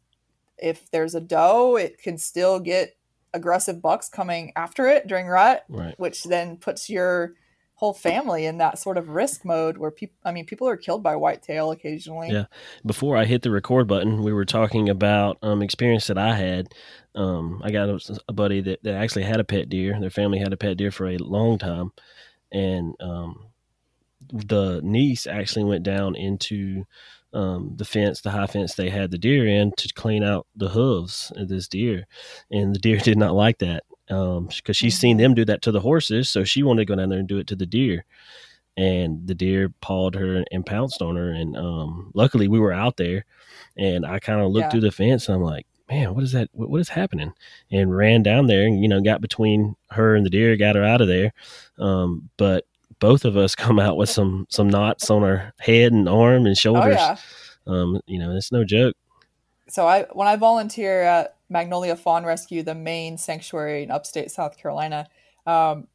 If 0.59 0.91
there's 0.91 1.15
a 1.15 1.21
doe, 1.21 1.77
it 1.77 1.99
can 1.99 2.19
still 2.19 2.61
get 2.61 2.97
aggressive 3.35 3.83
bucks 3.83 4.09
coming 4.09 4.53
after 4.57 4.87
it 4.87 5.07
during 5.07 5.27
rut, 5.27 5.65
right. 5.69 5.99
which 5.99 6.25
then 6.25 6.57
puts 6.57 6.89
your 6.89 7.35
whole 7.81 7.95
family 7.95 8.45
in 8.45 8.59
that 8.59 8.79
sort 8.79 8.99
of 8.99 9.09
risk 9.09 9.43
mode 9.43 9.79
where 9.79 9.91
people 9.91 10.15
i 10.27 10.31
mean 10.31 10.45
people 10.45 10.69
are 10.69 10.77
killed 10.77 11.03
by 11.03 11.17
whitetail 11.17 11.71
occasionally. 11.71 12.29
Yeah. 12.29 12.45
Before 12.85 13.17
i 13.17 13.25
hit 13.25 13.41
the 13.41 13.51
record 13.51 13.89
button 13.89 14.23
we 14.23 14.35
were 14.35 14.45
talking 14.45 14.91
about 14.91 15.39
um 15.41 15.63
experience 15.63 16.07
that 16.09 16.19
i 16.19 16.35
had. 16.35 16.75
Um 17.15 17.63
i 17.65 17.71
got 17.71 17.89
a, 18.29 18.33
buddy 18.35 18.61
that, 18.61 18.83
that 18.83 18.97
actually 18.97 19.23
had 19.23 19.41
a 19.41 19.45
pet 19.45 19.71
deer. 19.71 19.99
Their 19.99 20.11
family 20.11 20.39
had 20.39 20.53
a 20.53 20.59
pet 20.59 20.77
deer 20.77 20.91
for 20.91 21.09
a 21.09 21.17
long 21.17 21.57
time. 21.57 21.93
And 22.53 22.95
um 23.01 23.47
the 24.31 24.83
niece 24.85 25.27
actually 25.27 25.65
went 25.65 25.83
down 25.83 26.17
into 26.17 26.85
um, 27.33 27.77
the 27.77 27.85
fence, 27.85 28.21
the 28.21 28.33
high 28.33 28.47
fence 28.47 28.75
they 28.75 28.91
had 28.91 29.11
the 29.11 29.19
deer 29.19 29.47
in 29.47 29.73
to 29.79 29.89
clean 29.95 30.23
out 30.23 30.47
the 30.55 30.69
hooves 30.69 31.33
of 31.37 31.49
this 31.49 31.69
deer, 31.69 32.07
and 32.51 32.75
the 32.75 32.79
deer 32.79 32.99
did 33.03 33.17
not 33.17 33.35
like 33.35 33.59
that 33.59 33.85
um 34.11 34.49
because 34.57 34.77
she's 34.77 34.99
seen 34.99 35.17
Mhm. 35.17 35.21
them 35.21 35.35
do 35.35 35.45
that 35.45 35.63
to 35.63 35.73
the 35.73 35.81
horses 35.81 36.29
so 36.29 36.45
she 36.45 36.63
wanted 36.63 36.83
to 36.83 36.85
go 36.87 36.97
down 36.97 37.09
there 37.11 37.19
and 37.19 37.29
do 37.29 37.39
it 37.39 37.47
to 37.49 37.57
the 37.57 37.67
deer 37.67 38.05
and 38.77 39.27
the 39.27 39.35
deer 39.35 39.69
pawed 39.81 40.15
her 40.15 40.45
and 40.53 40.65
pounced 40.67 41.03
on 41.03 41.17
her 41.17 41.31
and 41.31 41.57
um 41.57 42.11
luckily 42.15 42.49
we 42.49 42.59
were 42.61 42.73
out 42.73 42.97
there 42.97 43.25
and 43.77 44.07
i 44.07 44.19
kind 44.19 44.41
of 44.41 44.51
looked 44.51 44.67
Yeah. 44.67 44.71
through 44.71 44.81
the 44.83 44.93
fence 44.93 45.29
and 45.29 45.37
i'm 45.37 45.43
like 45.43 45.67
man 45.89 46.15
what 46.15 46.23
is 46.25 46.33
that 46.33 46.49
what, 46.53 46.71
what 46.71 46.81
is 46.81 46.89
happening 46.91 47.33
and 47.71 47.95
ran 47.97 48.23
down 48.23 48.47
there 48.47 48.65
and 48.67 48.81
you 48.83 48.89
know 48.89 49.01
got 49.01 49.21
between 49.21 49.75
her 49.91 50.15
and 50.15 50.25
the 50.25 50.31
deer 50.31 50.57
got 50.57 50.77
her 50.77 50.85
out 50.85 51.01
of 51.01 51.09
there 51.09 51.33
um 51.79 52.31
but 52.37 52.65
both 53.01 53.25
of 53.25 53.37
us 53.37 53.55
come 53.65 53.79
out 53.81 53.97
with 53.97 54.09
some 54.09 54.47
some 54.51 54.69
knots 54.71 55.11
on 55.11 55.23
our 55.25 55.53
head 55.59 55.93
and 55.93 56.09
arm 56.09 56.47
and 56.47 56.53
Oh 56.53 56.55
shoulders 56.55 56.95
yeah. 56.97 57.17
um 57.67 58.01
you 58.07 58.19
know 58.19 58.35
it's 58.37 58.53
no 58.53 58.65
joke 58.65 58.95
So 59.69 59.87
I 59.87 60.05
when 60.13 60.29
I 60.29 60.37
volunteer 60.37 61.03
at 61.03 61.37
Magnolia 61.51 61.97
Fawn 61.97 62.25
Rescue, 62.25 62.63
the 62.63 62.75
main 62.75 63.19
sanctuary 63.19 63.83
in 63.83 63.91
upstate 63.91 64.31
South 64.31 64.57
Carolina, 64.57 65.09
um, 65.47 65.89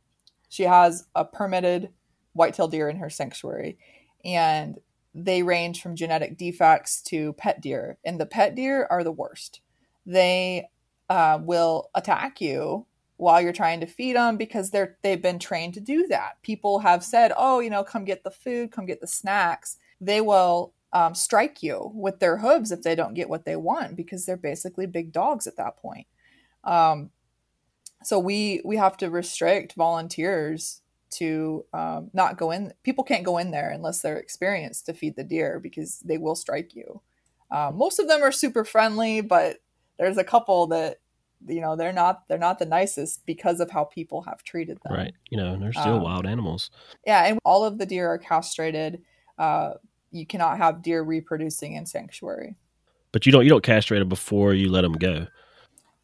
she 0.49 0.63
has 0.63 1.07
a 1.15 1.25
permitted 1.25 1.89
whitetail 2.33 2.67
deer 2.67 2.89
in 2.89 2.97
her 2.97 3.09
sanctuary, 3.09 3.77
and 4.23 4.77
they 5.15 5.41
range 5.41 5.81
from 5.81 5.95
genetic 5.95 6.37
defects 6.37 7.01
to 7.03 7.33
pet 7.33 7.61
deer, 7.61 7.97
and 8.03 8.19
the 8.19 8.25
pet 8.25 8.53
deer 8.53 8.85
are 8.91 9.03
the 9.03 9.11
worst. 9.11 9.61
They 10.05 10.67
uh, 11.09 11.39
will 11.41 11.89
attack 11.95 12.41
you 12.41 12.85
while 13.17 13.41
you're 13.41 13.53
trying 13.53 13.79
to 13.79 13.85
feed 13.85 14.15
them 14.15 14.35
because 14.37 14.69
they're 14.69 14.97
they've 15.01 15.21
been 15.21 15.39
trained 15.39 15.73
to 15.75 15.79
do 15.79 16.05
that. 16.07 16.41
People 16.41 16.79
have 16.79 17.03
said, 17.03 17.31
"Oh, 17.37 17.59
you 17.59 17.69
know, 17.69 17.83
come 17.83 18.05
get 18.05 18.23
the 18.23 18.31
food, 18.31 18.71
come 18.71 18.85
get 18.85 19.01
the 19.01 19.07
snacks." 19.07 19.77
They 20.01 20.19
will 20.21 20.73
um, 20.95 21.13
strike 21.13 21.61
you 21.61 21.91
with 21.93 22.19
their 22.19 22.37
hooves 22.37 22.71
if 22.71 22.81
they 22.81 22.95
don't 22.95 23.13
get 23.13 23.29
what 23.29 23.43
they 23.43 23.57
want 23.57 23.97
because 23.97 24.25
they're 24.25 24.37
basically 24.37 24.85
big 24.85 25.11
dogs 25.11 25.45
at 25.45 25.57
that 25.57 25.75
point. 25.75 26.07
Um, 26.63 27.11
so 28.01 28.17
we 28.17 28.61
we 28.63 28.77
have 28.77 28.95
to 28.97 29.09
restrict 29.09 29.73
volunteers 29.73 30.81
to 31.11 31.65
um, 31.73 32.09
not 32.13 32.37
go 32.37 32.49
in. 32.51 32.73
People 32.83 33.03
can't 33.03 33.25
go 33.25 33.37
in 33.37 33.51
there 33.51 33.71
unless 33.71 34.01
they're 34.01 34.17
experienced 34.17 34.85
to 34.85 34.93
feed 34.93 35.17
the 35.17 35.23
deer 35.23 35.59
because 35.59 35.99
they 35.99 36.17
will 36.17 36.35
strike 36.35 36.73
you. 36.73 37.01
Um, 37.51 37.77
most 37.77 37.99
of 37.99 38.07
them 38.07 38.23
are 38.23 38.31
super 38.31 38.63
friendly, 38.63 39.19
but 39.19 39.57
there's 39.99 40.17
a 40.17 40.23
couple 40.23 40.67
that 40.67 40.99
you 41.45 41.59
know 41.59 41.75
they're 41.75 41.91
not 41.91 42.25
they're 42.29 42.37
not 42.37 42.57
the 42.57 42.65
nicest 42.65 43.25
because 43.25 43.59
of 43.59 43.69
how 43.69 43.83
people 43.83 44.21
have 44.21 44.43
treated 44.43 44.79
them. 44.83 44.93
right 44.93 45.13
you 45.29 45.37
know 45.37 45.53
and 45.53 45.61
they're 45.61 45.73
still 45.73 45.97
Um, 45.97 46.03
wild 46.03 46.25
animals 46.25 46.71
Yeah, 47.05 47.25
and 47.25 47.37
all 47.43 47.65
of 47.65 47.79
the 47.79 47.85
deer 47.85 48.07
are 48.07 48.17
castrated. 48.17 49.01
Uh, 49.37 49.73
you 50.15 50.25
cannot 50.25 50.57
have 50.57 50.81
deer 50.81 51.03
reproducing 51.03 51.73
in 51.73 51.85
sanctuary. 51.85 52.55
but 53.11 53.25
you 53.25 53.31
don't 53.31 53.43
you 53.43 53.49
don't 53.49 53.63
castrate 53.63 53.99
them 53.99 54.09
before 54.09 54.53
you 54.53 54.69
let 54.71 54.81
them 54.81 54.93
go 54.93 55.27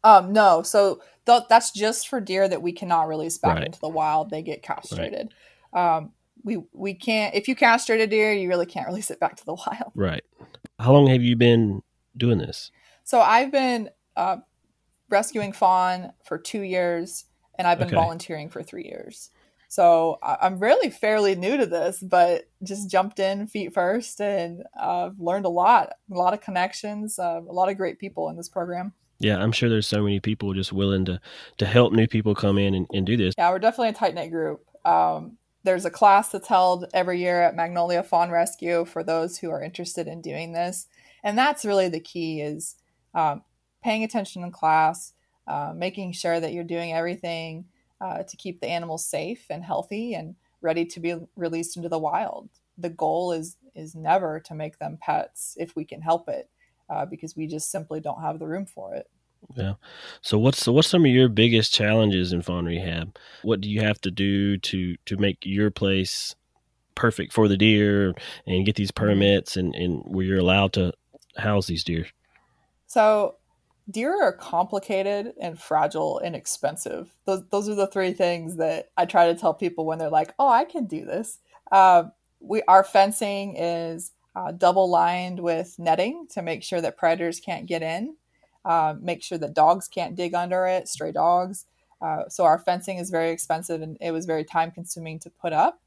Um, 0.04 0.32
no, 0.32 0.62
so 0.62 1.00
th- 1.26 1.44
that's 1.48 1.70
just 1.70 2.08
for 2.08 2.20
deer 2.20 2.48
that 2.48 2.60
we 2.62 2.72
cannot 2.72 3.08
release 3.08 3.38
back 3.38 3.56
Right. 3.56 3.66
into 3.66 3.78
the 3.80 3.88
wild. 3.88 4.30
They 4.30 4.42
get 4.42 4.62
castrated. 4.62 5.32
Um, 5.72 6.12
we 6.44 6.58
we 6.72 6.92
can't. 6.94 7.34
If 7.34 7.46
you 7.48 7.54
castrate 7.54 8.00
a 8.00 8.06
deer, 8.06 8.32
you 8.32 8.48
really 8.48 8.66
can't 8.66 8.86
release 8.92 9.10
it 9.10 9.20
back 9.20 9.36
to 9.36 9.44
the 9.46 9.54
wild. 9.54 9.92
right 9.94 10.22
how 10.78 10.92
long 10.92 11.06
have 11.06 11.22
you 11.22 11.36
been 11.36 11.82
doing 12.16 12.38
this 12.38 12.70
So 13.04 13.20
I've 13.20 13.52
been 13.52 13.88
uh, 14.16 14.38
rescuing 15.08 15.52
fawn 15.52 16.12
for 16.24 16.36
two 16.38 16.62
years, 16.62 17.26
and 17.58 17.66
I've 17.68 17.78
been 17.78 17.86
Okay. 17.88 17.96
volunteering 17.96 18.48
for 18.50 18.62
three 18.62 18.84
years. 18.84 19.30
So 19.72 20.18
I'm 20.22 20.58
really 20.58 20.90
fairly 20.90 21.34
new 21.34 21.56
to 21.56 21.64
this, 21.64 21.98
but 22.00 22.50
just 22.62 22.90
jumped 22.90 23.18
in 23.18 23.46
feet 23.46 23.72
first 23.72 24.20
and 24.20 24.64
I've 24.78 25.12
uh, 25.12 25.14
learned 25.18 25.46
a 25.46 25.48
lot, 25.48 25.94
a 26.10 26.14
lot 26.14 26.34
of 26.34 26.42
connections, 26.42 27.18
uh, 27.18 27.40
a 27.40 27.52
lot 27.54 27.70
of 27.70 27.78
great 27.78 27.98
people 27.98 28.28
in 28.28 28.36
this 28.36 28.50
program. 28.50 28.92
yeah 29.18 29.38
i'm 29.42 29.50
sure 29.50 29.70
there's 29.70 29.86
so 29.86 30.02
many 30.02 30.20
people 30.20 30.52
just 30.52 30.74
willing 30.74 31.06
to 31.06 31.18
to 31.56 31.64
help 31.64 31.94
new 31.94 32.06
people 32.06 32.34
come 32.34 32.58
in 32.58 32.74
and, 32.74 32.86
and 32.92 33.06
do 33.06 33.16
this 33.16 33.32
Yeah, 33.38 33.48
we're 33.48 33.60
definitely 33.60 33.88
a 33.88 33.94
tight 33.94 34.14
knit 34.14 34.30
group. 34.30 34.60
Um, 34.84 35.38
there's 35.64 35.86
a 35.86 35.90
class 35.90 36.28
that's 36.28 36.48
held 36.48 36.84
every 36.92 37.18
year 37.20 37.40
at 37.40 37.56
Magnolia 37.56 38.02
Fawn 38.02 38.30
Rescue 38.30 38.84
for 38.84 39.02
those 39.02 39.38
who 39.38 39.48
are 39.50 39.62
interested 39.62 40.06
in 40.06 40.20
doing 40.20 40.52
this, 40.52 40.86
and 41.24 41.38
that's 41.38 41.64
really 41.64 41.88
the 41.88 42.00
key: 42.12 42.42
is 42.42 42.76
um, 43.14 43.40
paying 43.82 44.04
attention 44.04 44.42
in 44.42 44.50
class, 44.50 45.14
uh, 45.46 45.72
making 45.74 46.12
sure 46.12 46.40
that 46.40 46.52
you're 46.52 46.72
doing 46.76 46.92
everything 46.92 47.64
uh, 48.02 48.22
to 48.24 48.36
keep 48.36 48.60
the 48.60 48.66
animals 48.66 49.06
safe 49.06 49.46
and 49.48 49.64
healthy 49.64 50.14
and 50.14 50.34
ready 50.60 50.84
to 50.84 51.00
be 51.00 51.14
released 51.36 51.76
into 51.76 51.88
the 51.88 51.98
wild. 51.98 52.48
The 52.78 52.90
goal 52.90 53.32
is 53.32 53.56
is 53.74 53.94
never 53.94 54.40
to 54.40 54.54
make 54.54 54.78
them 54.78 54.98
pets 55.00 55.56
if 55.58 55.74
we 55.76 55.84
can 55.84 56.02
help 56.02 56.28
it, 56.28 56.50
uh, 56.90 57.06
because 57.06 57.36
we 57.36 57.46
just 57.46 57.70
simply 57.70 58.00
don't 58.00 58.20
have 58.20 58.38
the 58.38 58.46
room 58.46 58.66
for 58.66 58.94
it. 58.94 59.08
Yeah. 59.54 59.74
So 60.20 60.38
what's 60.38 60.62
so 60.62 60.72
what's 60.72 60.88
some 60.88 61.04
of 61.04 61.10
your 61.10 61.28
biggest 61.28 61.72
challenges 61.74 62.32
in 62.32 62.42
fawn 62.42 62.64
rehab? 62.64 63.16
What 63.42 63.60
do 63.60 63.70
you 63.70 63.80
have 63.80 64.00
to 64.02 64.10
do 64.10 64.56
to 64.58 64.96
to 65.06 65.16
make 65.16 65.38
your 65.44 65.70
place 65.70 66.34
perfect 66.94 67.32
for 67.32 67.48
the 67.48 67.56
deer 67.56 68.14
and 68.46 68.66
get 68.66 68.76
these 68.76 68.90
permits 68.90 69.56
and 69.56 69.74
and 69.74 70.02
where 70.06 70.26
you're 70.26 70.38
allowed 70.38 70.72
to 70.74 70.92
house 71.36 71.66
these 71.66 71.84
deer? 71.84 72.06
So, 72.86 73.36
deer 73.90 74.22
are 74.22 74.32
complicated 74.32 75.34
and 75.40 75.60
fragile 75.60 76.18
and 76.18 76.34
expensive. 76.34 77.10
Those 77.24 77.44
those 77.50 77.68
are 77.68 77.74
the 77.74 77.86
three 77.86 78.12
things 78.12 78.56
that 78.56 78.90
I 78.96 79.06
try 79.06 79.26
to 79.32 79.38
tell 79.38 79.54
people 79.54 79.84
when 79.84 79.98
they're 79.98 80.10
like, 80.10 80.34
"Oh, 80.38 80.48
I 80.48 80.64
can 80.64 80.86
do 80.86 81.04
this." 81.04 81.38
Uh, 81.70 82.04
we 82.40 82.62
our 82.62 82.84
fencing 82.84 83.56
is 83.56 84.12
uh, 84.34 84.52
double 84.52 84.88
lined 84.88 85.40
with 85.40 85.78
netting 85.78 86.26
to 86.30 86.42
make 86.42 86.62
sure 86.62 86.80
that 86.80 86.96
predators 86.96 87.40
can't 87.40 87.66
get 87.66 87.82
in. 87.82 88.16
Uh, 88.64 88.94
make 89.00 89.22
sure 89.22 89.38
that 89.38 89.54
dogs 89.54 89.88
can't 89.88 90.14
dig 90.14 90.34
under 90.34 90.66
it, 90.66 90.88
stray 90.88 91.12
dogs. 91.12 91.66
Uh, 92.00 92.28
so 92.28 92.44
our 92.44 92.58
fencing 92.58 92.98
is 92.98 93.10
very 93.10 93.30
expensive 93.30 93.82
and 93.82 93.96
it 94.00 94.12
was 94.12 94.26
very 94.26 94.44
time 94.44 94.70
consuming 94.70 95.18
to 95.18 95.30
put 95.30 95.52
up. 95.52 95.80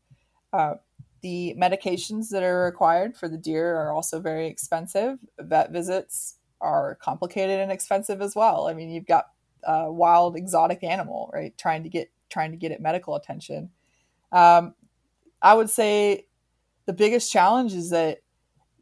Uh, 0.54 0.76
the 1.22 1.56
medications 1.58 2.30
that 2.30 2.44
are 2.44 2.64
required 2.64 3.18
for 3.18 3.28
the 3.28 3.38
deer 3.38 3.76
are 3.76 3.92
also 3.92 4.20
very 4.20 4.48
expensive. 4.48 5.18
Vet 5.40 5.72
visits 5.72 6.36
are 6.62 6.96
complicated 6.96 7.60
and 7.60 7.72
expensive 7.72 8.22
as 8.22 8.36
well. 8.36 8.68
I 8.68 8.74
mean, 8.74 8.90
you've 8.90 9.06
got 9.06 9.28
a 9.64 9.92
wild 9.92 10.36
exotic 10.36 10.84
animal, 10.84 11.30
right? 11.34 11.58
Trying 11.58 11.84
to 11.84 11.90
get 11.90 12.10
trying 12.30 12.52
to 12.52 12.58
get 12.58 12.72
it 12.72 12.82
medical 12.82 13.16
attention. 13.16 13.70
Um, 14.32 14.74
I 15.42 15.54
would 15.54 15.70
say 15.70 16.26
the 16.86 16.94
biggest 16.94 17.32
challenge 17.32 17.74
is 17.74 17.92
that 17.92 18.20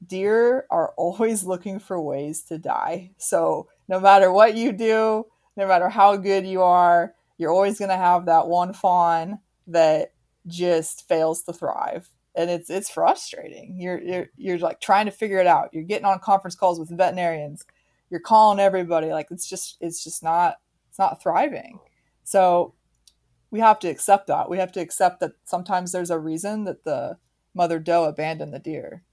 deer 0.05 0.65
are 0.69 0.93
always 0.97 1.43
looking 1.43 1.79
for 1.79 1.99
ways 1.99 2.43
to 2.43 2.57
die. 2.57 3.11
So 3.17 3.67
no 3.87 3.99
matter 3.99 4.31
what 4.31 4.55
you 4.55 4.71
do, 4.71 5.25
no 5.55 5.67
matter 5.67 5.89
how 5.89 6.17
good 6.17 6.47
you 6.47 6.61
are, 6.61 7.13
you're 7.37 7.51
always 7.51 7.79
going 7.79 7.89
to 7.89 7.97
have 7.97 8.25
that 8.25 8.47
one 8.47 8.73
fawn 8.73 9.39
that 9.67 10.13
just 10.47 11.07
fails 11.07 11.43
to 11.43 11.53
thrive 11.53 12.09
and 12.35 12.49
it's 12.49 12.69
it's 12.69 12.89
frustrating. 12.89 13.75
You're, 13.79 14.01
you're 14.01 14.29
you're 14.37 14.59
like 14.59 14.81
trying 14.81 15.05
to 15.05 15.11
figure 15.11 15.39
it 15.39 15.47
out. 15.47 15.69
You're 15.73 15.83
getting 15.83 16.05
on 16.05 16.19
conference 16.19 16.55
calls 16.55 16.79
with 16.79 16.89
veterinarians. 16.89 17.63
You're 18.09 18.19
calling 18.19 18.59
everybody. 18.59 19.07
Like 19.07 19.27
it's 19.31 19.47
just 19.47 19.77
it's 19.81 20.03
just 20.03 20.23
not 20.23 20.55
it's 20.89 20.99
not 20.99 21.21
thriving. 21.21 21.79
So 22.23 22.73
we 23.51 23.59
have 23.59 23.79
to 23.79 23.87
accept 23.87 24.27
that. 24.27 24.49
We 24.49 24.57
have 24.57 24.71
to 24.73 24.81
accept 24.81 25.19
that 25.19 25.33
sometimes 25.43 25.91
there's 25.91 26.09
a 26.09 26.19
reason 26.19 26.63
that 26.63 26.83
the 26.85 27.17
mother 27.53 27.79
doe 27.79 28.05
abandoned 28.05 28.53
the 28.53 28.59
deer 28.59 29.03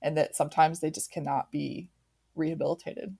and 0.00 0.16
that 0.16 0.36
sometimes 0.36 0.80
they 0.80 0.90
just 0.90 1.10
cannot 1.10 1.50
be 1.50 1.90
rehabilitated 2.36 3.16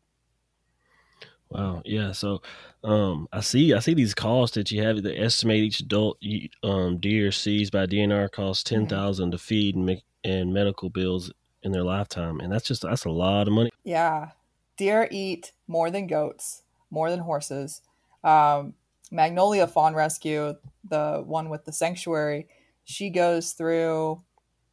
Wow. 1.50 1.82
Yeah. 1.84 2.12
So, 2.12 2.42
um, 2.84 3.28
I 3.32 3.40
see, 3.40 3.72
I 3.72 3.78
see 3.78 3.94
these 3.94 4.14
costs 4.14 4.54
that 4.54 4.70
you 4.70 4.82
have. 4.82 5.02
The 5.02 5.18
estimate 5.18 5.56
each 5.56 5.80
adult 5.80 6.18
um, 6.62 6.98
deer 6.98 7.32
seized 7.32 7.72
by 7.72 7.86
DNR 7.86 8.30
costs 8.30 8.62
ten 8.62 8.86
thousand 8.86 9.30
to 9.32 9.38
feed 9.38 9.74
and 9.74 9.86
make 9.86 10.02
and 10.24 10.52
medical 10.52 10.90
bills 10.90 11.32
in 11.62 11.72
their 11.72 11.84
lifetime, 11.84 12.40
and 12.40 12.52
that's 12.52 12.66
just 12.66 12.82
that's 12.82 13.04
a 13.04 13.10
lot 13.10 13.48
of 13.48 13.54
money. 13.54 13.70
Yeah. 13.84 14.30
Deer 14.76 15.08
eat 15.10 15.52
more 15.66 15.90
than 15.90 16.06
goats, 16.06 16.62
more 16.90 17.10
than 17.10 17.20
horses. 17.20 17.80
Um, 18.22 18.74
Magnolia 19.10 19.66
Fawn 19.66 19.94
Rescue, 19.94 20.54
the 20.88 21.22
one 21.26 21.48
with 21.48 21.64
the 21.64 21.72
sanctuary, 21.72 22.46
she 22.84 23.10
goes 23.10 23.52
through 23.52 24.22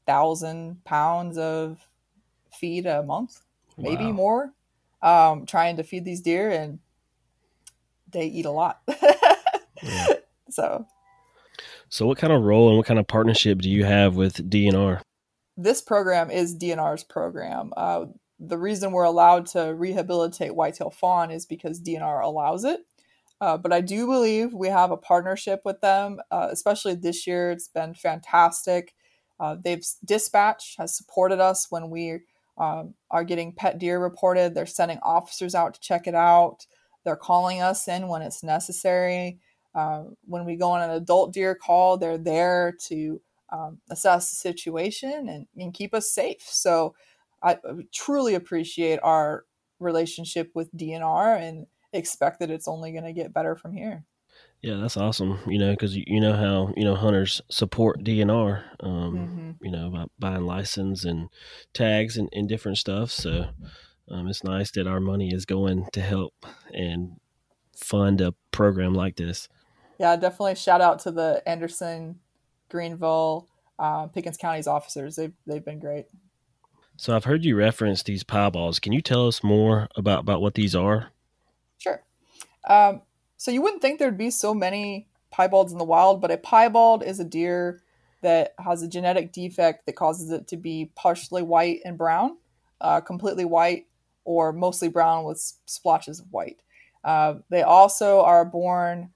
thousand 0.05 0.83
pounds 0.83 1.37
of 1.37 1.79
feed 2.51 2.85
a 2.85 3.01
month, 3.01 3.41
maybe 3.77 4.05
Wow. 4.05 4.11
more, 4.11 4.53
um, 5.05 5.45
trying 5.45 5.77
to 5.77 5.83
feed 5.83 6.03
these 6.03 6.19
deer, 6.21 6.49
and 6.49 6.79
they 8.11 8.25
eat 8.25 8.45
a 8.45 8.51
lot. 8.51 8.81
Yeah. 9.83 10.07
So 10.49 10.87
So, 11.89 12.07
what 12.07 12.17
kind 12.17 12.33
of 12.33 12.41
role 12.41 12.69
and 12.69 12.77
what 12.77 12.87
kind 12.87 12.99
of 12.99 13.07
partnership 13.07 13.59
do 13.59 13.69
you 13.69 13.83
have 13.85 14.15
with 14.15 14.49
DNR? 14.49 15.01
this 15.57 15.81
program 15.81 16.31
is 16.31 16.57
DNR's 16.57 17.03
program. 17.03 17.71
Uh, 17.77 18.05
the 18.39 18.57
reason 18.57 18.91
we're 18.91 19.03
allowed 19.03 19.45
to 19.47 19.73
rehabilitate 19.75 20.55
whitetail 20.55 20.89
fawn 20.89 21.31
is 21.31 21.45
because 21.45 21.81
DNR 21.81 22.21
allows 22.23 22.65
it. 22.65 22.81
Uh, 23.39 23.57
but 23.57 23.71
I 23.71 23.81
do 23.81 24.05
believe 24.07 24.53
we 24.53 24.67
have 24.69 24.91
a 24.91 24.97
partnership 24.97 25.61
with 25.63 25.81
them, 25.81 26.19
uh, 26.31 26.47
especially 26.51 26.95
this 26.95 27.27
year. 27.27 27.51
It's 27.51 27.67
been 27.67 27.93
fantastic. 27.93 28.93
Uh, 29.39 29.57
they've 29.63 29.85
dispatch 30.03 30.75
has 30.77 30.95
supported 30.95 31.39
us 31.39 31.67
when 31.69 31.89
we 31.89 32.19
um, 32.57 32.93
are 33.11 33.23
getting 33.23 33.53
pet 33.53 33.79
deer 33.79 33.99
reported. 33.99 34.53
They're 34.53 34.65
sending 34.65 34.99
officers 35.03 35.55
out 35.55 35.73
to 35.73 35.79
check 35.79 36.07
it 36.07 36.15
out. 36.15 36.65
They're 37.03 37.15
calling 37.15 37.61
us 37.61 37.87
in 37.87 38.07
when 38.07 38.21
it's 38.21 38.43
necessary. 38.43 39.39
Uh, 39.73 40.05
when 40.25 40.45
we 40.45 40.55
go 40.55 40.71
on 40.71 40.81
an 40.81 40.91
adult 40.91 41.33
deer 41.33 41.53
call, 41.53 41.97
they're 41.97 42.17
there 42.17 42.73
to 42.87 43.21
um, 43.51 43.79
assess 43.89 44.29
the 44.29 44.35
situation 44.35 45.29
and, 45.29 45.47
and, 45.57 45.73
keep 45.73 45.93
us 45.93 46.09
safe. 46.09 46.41
So 46.41 46.95
I 47.43 47.57
truly 47.93 48.33
appreciate 48.33 48.99
our 49.03 49.45
relationship 49.79 50.49
with 50.55 50.73
DNR 50.75 51.39
and 51.39 51.67
expect 51.93 52.39
that 52.39 52.49
it's 52.49 52.67
only 52.67 52.91
going 52.91 53.03
to 53.03 53.13
get 53.13 53.33
better 53.33 53.55
from 53.55 53.73
here. 53.73 54.03
Yeah, 54.65 54.77
that's 54.77 54.97
awesome. 54.97 55.37
You 55.45 55.59
know, 55.59 55.69
because 55.73 55.95
you, 55.95 56.19
know 56.19 56.33
how 56.33 56.73
you 56.75 56.83
know 56.83 56.95
hunters 56.95 57.39
support 57.51 58.03
DNR. 58.03 58.63
Um, 58.79 59.15
mm-hmm. 59.15 59.51
You 59.63 59.71
know, 59.71 59.91
by 59.91 60.05
buying 60.17 60.47
license 60.47 61.05
and 61.05 61.29
tags 61.75 62.17
and, 62.17 62.29
and 62.33 62.49
different 62.49 62.79
stuff. 62.79 63.11
So 63.11 63.45
um, 64.09 64.27
it's 64.27 64.43
nice 64.43 64.71
that 64.71 64.87
our 64.87 64.99
money 64.99 65.31
is 65.31 65.45
going 65.45 65.85
to 65.93 66.01
help 66.01 66.33
and 66.73 67.19
fund 67.77 68.21
a 68.21 68.33
program 68.49 68.95
like 68.95 69.17
this. 69.17 69.49
Yeah, 69.99 70.15
definitely. 70.15 70.55
Shout 70.55 70.81
out 70.81 70.97
to 71.01 71.11
the 71.11 71.43
Anderson, 71.45 72.19
Greenville, 72.67 73.47
uh, 73.77 74.07
Pickens 74.07 74.35
counties 74.35 74.65
officers. 74.65 75.15
They've 75.15 75.33
they've 75.45 75.63
been 75.63 75.79
great. 75.79 76.07
So 76.97 77.15
I've 77.15 77.25
heard 77.25 77.45
you 77.45 77.55
reference 77.55 78.01
these 78.01 78.23
piebalds. 78.23 78.81
Can 78.81 78.93
you 78.93 79.01
tell 79.01 79.27
us 79.27 79.43
more 79.43 79.89
about 79.95 80.21
about 80.21 80.41
what 80.41 80.55
these 80.55 80.75
are? 80.75 81.11
Sure. 81.77 82.01
Um, 82.67 83.03
so 83.45 83.51
you 83.51 83.61
wouldn't 83.61 83.83
think 83.83 83.99
there'd 83.99 84.17
be 84.17 84.31
so 84.31 84.55
many 84.55 85.07
piebalds 85.31 85.71
in 85.71 85.77
the 85.77 85.83
wild, 85.83 86.19
but 86.19 86.31
a 86.31 86.37
piebald 86.37 87.03
is 87.03 87.19
a 87.19 87.23
deer 87.23 87.83
that 88.23 88.55
has 88.57 88.81
a 88.81 88.87
genetic 88.87 89.31
defect 89.31 89.85
that 89.85 89.95
causes 89.95 90.31
it 90.31 90.47
to 90.47 90.57
be 90.57 90.89
partially 90.95 91.43
white 91.43 91.79
and 91.85 91.95
brown, 91.95 92.37
uh, 92.81 93.01
completely 93.01 93.45
white, 93.45 93.85
or 94.23 94.51
mostly 94.51 94.87
brown 94.87 95.25
with 95.25 95.37
splotches 95.67 96.19
of 96.19 96.25
white. 96.31 96.57
Uh, 97.03 97.35
they 97.51 97.61
also 97.61 98.21
are 98.21 98.45
born. 98.45 99.11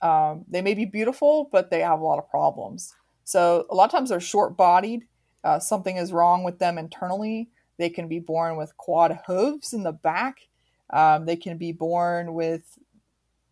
Um, 0.00 0.44
they 0.46 0.62
may 0.62 0.74
be 0.74 0.84
beautiful, 0.84 1.48
but 1.50 1.72
they 1.72 1.80
have 1.80 1.98
a 1.98 2.04
lot 2.04 2.20
of 2.20 2.30
problems. 2.30 2.94
So 3.24 3.66
a 3.68 3.74
lot 3.74 3.86
of 3.86 3.90
times 3.90 4.10
they're 4.10 4.20
short-bodied. 4.20 5.08
Uh, 5.42 5.58
something 5.58 5.96
is 5.96 6.12
wrong 6.12 6.44
with 6.44 6.60
them 6.60 6.78
internally. 6.78 7.48
They 7.78 7.90
can 7.90 8.06
be 8.06 8.20
born 8.20 8.56
with 8.56 8.76
quad 8.76 9.22
hooves 9.26 9.72
in 9.72 9.82
the 9.82 9.90
back. 9.90 10.42
Um, 10.90 11.26
they 11.26 11.34
can 11.34 11.58
be 11.58 11.72
born 11.72 12.34
with 12.34 12.78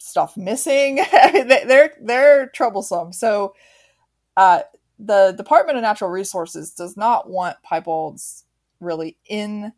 stuff 0.01 0.37
missing. 0.37 0.97
they're 1.13 1.95
they're 2.01 2.49
troublesome. 2.49 3.13
So 3.13 3.55
uh, 4.37 4.61
the 4.99 5.35
Department 5.37 5.77
of 5.77 5.83
Natural 5.83 6.11
Resources 6.11 6.73
does 6.73 6.97
not 6.97 7.29
want 7.29 7.57
piebalds 7.69 8.45
really 8.81 9.17
in 9.27 9.73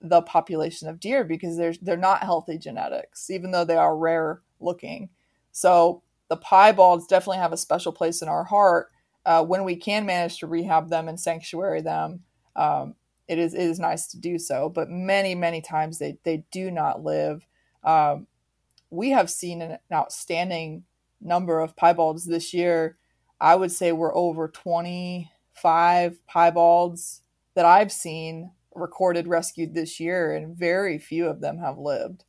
the 0.00 0.22
population 0.22 0.88
of 0.88 1.00
deer 1.00 1.24
because 1.24 1.56
they're 1.56 1.74
they're 1.82 1.96
not 1.96 2.22
healthy 2.22 2.58
genetics, 2.58 3.30
even 3.30 3.50
though 3.50 3.64
they 3.64 3.76
are 3.76 3.96
rare 3.96 4.42
looking. 4.60 5.08
So 5.52 6.02
the 6.28 6.36
piebalds 6.36 7.08
definitely 7.08 7.38
have 7.38 7.52
a 7.52 7.58
special 7.58 7.92
place 7.92 8.22
in 8.22 8.28
our 8.28 8.44
heart 8.44 8.90
uh, 9.24 9.44
when 9.44 9.64
we 9.64 9.76
can 9.76 10.06
manage 10.06 10.38
to 10.38 10.46
rehab 10.46 10.88
them 10.88 11.08
and 11.08 11.18
sanctuary 11.18 11.80
them. 11.80 12.20
Um, 12.56 12.94
it 13.28 13.38
is 13.38 13.54
it 13.54 13.62
is 13.62 13.78
nice 13.78 14.08
to 14.08 14.18
do 14.18 14.38
so, 14.38 14.68
but 14.68 14.90
many 14.90 15.34
many 15.34 15.60
times 15.62 15.98
they 15.98 16.18
they 16.24 16.44
do 16.50 16.70
not 16.70 17.02
live. 17.02 17.46
Um, 17.84 18.26
we 18.92 19.10
have 19.10 19.30
seen 19.30 19.62
an 19.62 19.78
outstanding 19.90 20.84
number 21.20 21.60
of 21.60 21.74
piebalds 21.74 22.26
this 22.26 22.52
year. 22.52 22.98
I 23.40 23.56
would 23.56 23.72
say 23.72 23.90
we're 23.90 24.14
over 24.14 24.48
25 24.48 26.18
piebalds 26.32 27.20
that 27.54 27.64
I've 27.64 27.90
seen 27.90 28.52
recorded 28.74 29.26
rescued 29.26 29.74
this 29.74 29.98
year, 29.98 30.34
and 30.34 30.56
very 30.56 30.98
few 30.98 31.26
of 31.26 31.40
them 31.40 31.58
have 31.58 31.78
lived. 31.78 32.24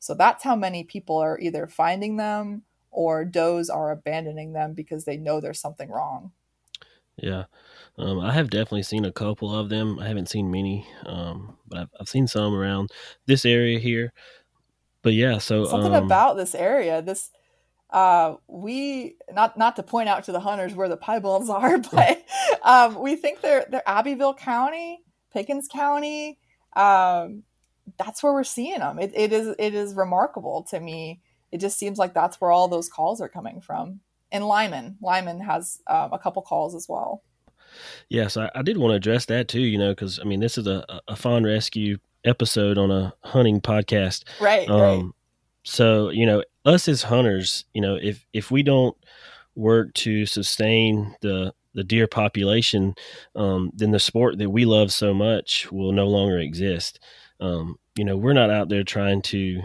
So 0.00 0.12
that's 0.12 0.42
how 0.42 0.56
many 0.56 0.82
people 0.82 1.16
are 1.16 1.38
either 1.38 1.68
finding 1.68 2.16
them 2.16 2.62
or 2.90 3.24
does 3.24 3.70
are 3.70 3.92
abandoning 3.92 4.52
them 4.52 4.74
because 4.74 5.04
they 5.04 5.16
know 5.16 5.40
there's 5.40 5.60
something 5.60 5.88
wrong. 5.88 6.32
Yeah. 7.16 7.44
Um, 7.96 8.20
I 8.20 8.32
have 8.32 8.50
definitely 8.50 8.84
seen 8.84 9.04
a 9.04 9.12
couple 9.12 9.54
of 9.54 9.68
them. 9.68 9.98
I 9.98 10.06
haven't 10.06 10.28
seen 10.28 10.50
many, 10.50 10.86
um, 11.06 11.56
but 11.66 11.80
I've, 11.80 11.88
I've, 12.00 12.08
seen 12.08 12.28
some 12.28 12.54
around 12.54 12.90
this 13.26 13.44
area 13.44 13.80
here 13.80 14.12
but 15.02 15.14
yeah, 15.14 15.38
so 15.38 15.64
something 15.64 15.94
um, 15.94 16.04
about 16.04 16.36
this 16.36 16.54
area, 16.54 17.02
this 17.02 17.30
uh, 17.90 18.36
we 18.46 19.16
not 19.32 19.56
not 19.56 19.76
to 19.76 19.82
point 19.82 20.08
out 20.08 20.24
to 20.24 20.32
the 20.32 20.40
hunters 20.40 20.74
where 20.74 20.88
the 20.88 20.96
piebalds 20.96 21.48
are, 21.50 21.78
but 21.92 22.24
um, 22.62 23.00
we 23.00 23.16
think 23.16 23.40
they're 23.40 23.66
they're 23.70 23.88
Abbeville 23.88 24.34
County, 24.34 25.00
Pickens 25.32 25.68
County. 25.68 26.38
Um, 26.76 27.44
that's 27.98 28.22
where 28.22 28.32
we're 28.32 28.44
seeing 28.44 28.80
them. 28.80 28.98
It, 28.98 29.12
it 29.14 29.32
is 29.32 29.54
it 29.58 29.74
is 29.74 29.94
remarkable 29.94 30.64
to 30.70 30.80
me. 30.80 31.20
It 31.50 31.58
just 31.58 31.78
seems 31.78 31.98
like 31.98 32.12
that's 32.12 32.40
where 32.40 32.50
all 32.50 32.68
those 32.68 32.88
calls 32.88 33.20
are 33.20 33.28
coming 33.28 33.60
from. 33.60 34.00
And 34.30 34.46
Lyman, 34.46 34.98
Lyman 35.00 35.40
has 35.40 35.80
um, 35.86 36.12
a 36.12 36.18
couple 36.18 36.42
calls 36.42 36.74
as 36.74 36.86
well. 36.86 37.22
Yes, 38.10 38.36
I, 38.36 38.50
I, 38.54 38.60
did 38.60 38.76
want 38.76 38.92
to 38.92 38.96
address 38.96 39.24
that 39.26 39.48
too. 39.48 39.60
You 39.60 39.78
know, 39.78 39.92
because 39.92 40.18
I 40.18 40.24
mean, 40.24 40.40
this 40.40 40.58
is 40.58 40.66
a, 40.66 40.84
a 41.08 41.16
fawn 41.16 41.44
rescue 41.44 41.96
episode 42.24 42.78
on 42.78 42.90
a 42.90 43.14
hunting 43.22 43.60
podcast. 43.60 44.24
Right. 44.40 44.68
Um, 44.68 44.80
right. 44.80 45.04
So 45.64 46.10
you 46.10 46.26
know, 46.26 46.42
us 46.64 46.88
as 46.88 47.02
hunters, 47.02 47.64
you 47.74 47.80
know, 47.80 47.98
if 48.00 48.26
if 48.32 48.50
we 48.50 48.62
don't 48.62 48.96
work 49.54 49.92
to 49.94 50.24
sustain 50.26 51.14
the 51.20 51.52
the 51.74 51.84
deer 51.84 52.06
population, 52.06 52.94
um, 53.36 53.70
then 53.74 53.90
the 53.90 54.00
sport 54.00 54.38
that 54.38 54.50
we 54.50 54.64
love 54.64 54.92
so 54.92 55.14
much 55.14 55.70
will 55.70 55.92
no 55.92 56.06
longer 56.06 56.38
exist. 56.38 56.98
Um, 57.40 57.76
you 57.94 58.04
know, 58.04 58.16
we're 58.16 58.32
not 58.32 58.50
out 58.50 58.68
there 58.68 58.82
trying 58.82 59.22
to 59.22 59.62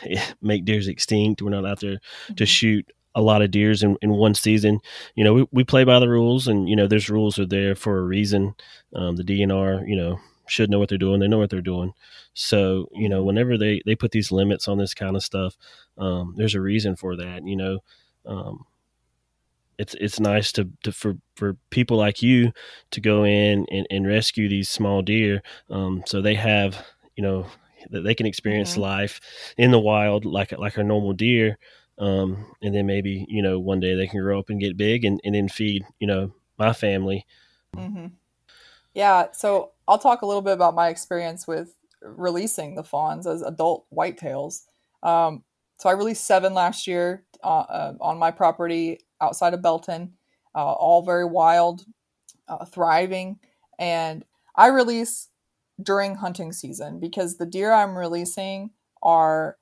make 0.42 0.64
deers 0.64 0.88
extinct. 0.88 1.42
We're 1.42 1.50
not 1.50 1.66
out 1.66 1.80
there 1.80 1.96
mm-hmm. 1.96 2.34
to 2.34 2.46
shoot 2.46 2.90
a 3.14 3.22
lot 3.22 3.42
of 3.42 3.50
deers 3.50 3.82
in, 3.82 3.96
in 4.02 4.10
one 4.10 4.34
season. 4.34 4.78
You 5.14 5.24
know, 5.24 5.34
we, 5.34 5.46
we 5.50 5.64
play 5.64 5.84
by 5.84 5.98
the 5.98 6.08
rules, 6.08 6.46
and 6.46 6.68
you 6.68 6.76
know, 6.76 6.86
there's 6.86 7.08
rules 7.08 7.38
are 7.38 7.46
there 7.46 7.74
for 7.74 7.98
a 7.98 8.02
reason. 8.02 8.54
Um, 8.94 9.16
the 9.16 9.24
DNR, 9.24 9.88
you 9.88 9.96
know, 9.96 10.20
should 10.48 10.70
know 10.70 10.78
what 10.78 10.88
they're 10.88 10.98
doing. 10.98 11.20
They 11.20 11.28
know 11.28 11.38
what 11.38 11.50
they're 11.50 11.60
doing. 11.60 11.92
So, 12.34 12.88
you 12.92 13.08
know, 13.08 13.22
whenever 13.22 13.58
they, 13.58 13.82
they 13.84 13.94
put 13.94 14.10
these 14.12 14.30
limits 14.30 14.68
on 14.68 14.78
this 14.78 14.94
kind 14.94 15.16
of 15.16 15.22
stuff, 15.22 15.56
um, 15.98 16.34
there's 16.36 16.54
a 16.54 16.60
reason 16.60 16.96
for 16.96 17.16
that, 17.16 17.46
you 17.46 17.56
know, 17.56 17.78
um, 18.24 18.64
it's, 19.78 19.94
it's 19.94 20.20
nice 20.20 20.52
to, 20.52 20.68
to, 20.84 20.92
for, 20.92 21.16
for 21.34 21.56
people 21.70 21.96
like 21.96 22.22
you 22.22 22.52
to 22.90 23.00
go 23.00 23.24
in 23.24 23.66
and, 23.70 23.86
and 23.90 24.06
rescue 24.06 24.48
these 24.48 24.70
small 24.70 25.02
deer. 25.02 25.42
Um, 25.68 26.02
so 26.06 26.22
they 26.22 26.34
have, 26.34 26.82
you 27.14 27.22
know, 27.22 27.46
that 27.90 28.02
they 28.02 28.14
can 28.14 28.26
experience 28.26 28.72
mm-hmm. 28.72 28.82
life 28.82 29.20
in 29.56 29.70
the 29.70 29.78
wild, 29.78 30.24
like, 30.24 30.52
like 30.52 30.76
a 30.76 30.84
normal 30.84 31.12
deer. 31.12 31.58
Um, 31.98 32.46
and 32.62 32.74
then 32.74 32.86
maybe, 32.86 33.26
you 33.28 33.42
know, 33.42 33.58
one 33.58 33.80
day 33.80 33.94
they 33.94 34.06
can 34.06 34.20
grow 34.20 34.38
up 34.38 34.50
and 34.50 34.60
get 34.60 34.76
big 34.76 35.04
and, 35.04 35.20
and 35.24 35.34
then 35.34 35.48
feed, 35.48 35.84
you 35.98 36.06
know, 36.06 36.32
my 36.58 36.72
family. 36.72 37.24
Mm-hmm. 37.76 38.06
Yeah. 38.96 39.26
So 39.32 39.72
I'll 39.86 39.98
talk 39.98 40.22
a 40.22 40.26
little 40.26 40.40
bit 40.40 40.54
about 40.54 40.74
my 40.74 40.88
experience 40.88 41.46
with 41.46 41.74
releasing 42.02 42.74
the 42.74 42.82
fawns 42.82 43.26
as 43.26 43.42
adult 43.42 43.84
whitetails. 43.94 44.62
Um, 45.02 45.44
so 45.78 45.90
I 45.90 45.92
released 45.92 46.24
seven 46.24 46.54
last 46.54 46.86
year 46.86 47.26
uh, 47.44 47.66
uh, 47.68 47.94
on 48.00 48.16
my 48.16 48.30
property 48.30 49.00
outside 49.20 49.52
of 49.52 49.60
Belton, 49.60 50.14
uh, 50.54 50.72
all 50.72 51.02
very 51.02 51.26
wild, 51.26 51.84
uh, 52.48 52.64
thriving. 52.64 53.38
And 53.78 54.24
I 54.54 54.68
release 54.68 55.28
during 55.82 56.14
hunting 56.14 56.52
season 56.52 56.98
because 56.98 57.36
the 57.36 57.44
deer 57.44 57.74
I'm 57.74 57.98
releasing 57.98 58.70
are, 59.02 59.58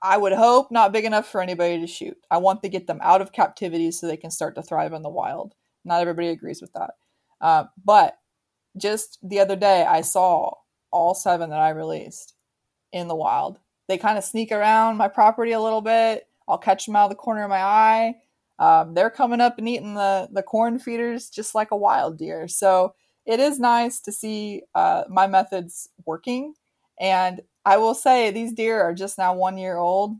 I 0.00 0.16
would 0.16 0.32
hope, 0.32 0.72
not 0.72 0.92
big 0.92 1.04
enough 1.04 1.30
for 1.30 1.42
anybody 1.42 1.78
to 1.78 1.86
shoot. 1.86 2.16
I 2.30 2.38
want 2.38 2.62
to 2.62 2.70
get 2.70 2.86
them 2.86 3.00
out 3.02 3.20
of 3.20 3.32
captivity 3.32 3.90
so 3.90 4.06
they 4.06 4.16
can 4.16 4.30
start 4.30 4.54
to 4.54 4.62
thrive 4.62 4.94
in 4.94 5.02
the 5.02 5.10
wild. 5.10 5.52
Not 5.84 6.00
everybody 6.00 6.28
agrees 6.28 6.62
with 6.62 6.72
that. 6.72 6.92
Uh, 7.38 7.64
but 7.84 8.16
just 8.76 9.18
the 9.22 9.40
other 9.40 9.56
day, 9.56 9.84
I 9.84 10.00
saw 10.00 10.54
all 10.90 11.14
seven 11.14 11.50
that 11.50 11.60
I 11.60 11.70
released 11.70 12.34
in 12.92 13.08
the 13.08 13.14
wild. 13.14 13.58
They 13.88 13.98
kind 13.98 14.18
of 14.18 14.24
sneak 14.24 14.52
around 14.52 14.96
my 14.96 15.08
property 15.08 15.52
a 15.52 15.60
little 15.60 15.80
bit. 15.80 16.26
I'll 16.48 16.58
catch 16.58 16.86
them 16.86 16.96
out 16.96 17.04
of 17.04 17.10
the 17.10 17.16
corner 17.16 17.44
of 17.44 17.50
my 17.50 17.62
eye. 17.62 18.14
Um, 18.58 18.94
they're 18.94 19.10
coming 19.10 19.40
up 19.40 19.58
and 19.58 19.68
eating 19.68 19.94
the 19.94 20.28
the 20.30 20.42
corn 20.42 20.78
feeders 20.78 21.30
just 21.30 21.54
like 21.54 21.70
a 21.70 21.76
wild 21.76 22.18
deer. 22.18 22.46
So 22.48 22.94
it 23.26 23.40
is 23.40 23.58
nice 23.58 24.00
to 24.00 24.12
see 24.12 24.62
uh, 24.74 25.04
my 25.08 25.26
methods 25.26 25.88
working. 26.04 26.54
And 27.00 27.40
I 27.64 27.76
will 27.78 27.94
say 27.94 28.30
these 28.30 28.52
deer 28.52 28.80
are 28.82 28.94
just 28.94 29.18
now 29.18 29.34
one 29.34 29.58
year 29.58 29.76
old, 29.76 30.16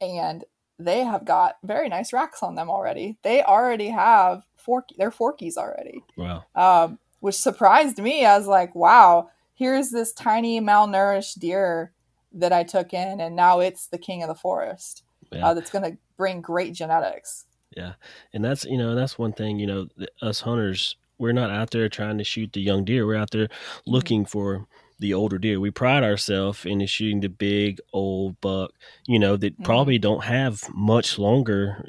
and 0.00 0.44
they 0.78 1.04
have 1.04 1.24
got 1.24 1.56
very 1.62 1.88
nice 1.88 2.12
racks 2.12 2.42
on 2.42 2.54
them 2.54 2.70
already. 2.70 3.18
They 3.22 3.42
already 3.42 3.88
have 3.88 4.44
fork. 4.56 4.88
They're 4.96 5.10
forkies 5.10 5.56
already. 5.56 6.02
Wow. 6.16 6.44
Um, 6.54 6.98
which 7.24 7.36
surprised 7.36 7.96
me. 7.96 8.26
I 8.26 8.36
was 8.36 8.46
like, 8.46 8.74
wow, 8.74 9.30
here's 9.54 9.88
this 9.88 10.12
tiny 10.12 10.60
malnourished 10.60 11.38
deer 11.38 11.90
that 12.34 12.52
I 12.52 12.64
took 12.64 12.92
in, 12.92 13.18
and 13.18 13.34
now 13.34 13.60
it's 13.60 13.86
the 13.86 13.96
king 13.96 14.22
of 14.22 14.28
the 14.28 14.34
forest. 14.34 15.04
Yeah. 15.32 15.46
Uh, 15.46 15.54
that's 15.54 15.70
going 15.70 15.90
to 15.90 15.96
bring 16.18 16.42
great 16.42 16.74
genetics. 16.74 17.46
Yeah, 17.74 17.94
and 18.34 18.44
that's 18.44 18.66
you 18.66 18.76
know 18.76 18.94
that's 18.94 19.18
one 19.18 19.32
thing 19.32 19.58
you 19.58 19.66
know 19.66 19.88
us 20.20 20.42
hunters 20.42 20.96
we're 21.16 21.32
not 21.32 21.50
out 21.50 21.70
there 21.70 21.88
trying 21.88 22.18
to 22.18 22.24
shoot 22.24 22.52
the 22.52 22.60
young 22.60 22.84
deer. 22.84 23.06
We're 23.06 23.16
out 23.16 23.30
there 23.30 23.46
mm-hmm. 23.46 23.90
looking 23.90 24.24
mm-hmm. 24.24 24.30
for 24.30 24.66
the 24.98 25.14
older 25.14 25.38
deer. 25.38 25.60
We 25.60 25.70
pride 25.70 26.04
ourselves 26.04 26.66
in 26.66 26.84
shooting 26.86 27.20
the 27.20 27.28
big 27.28 27.80
old 27.94 28.38
buck, 28.42 28.72
you 29.06 29.18
know, 29.18 29.38
that 29.38 29.54
mm-hmm. 29.54 29.64
probably 29.64 29.98
don't 29.98 30.24
have 30.24 30.62
much 30.74 31.18
longer 31.18 31.88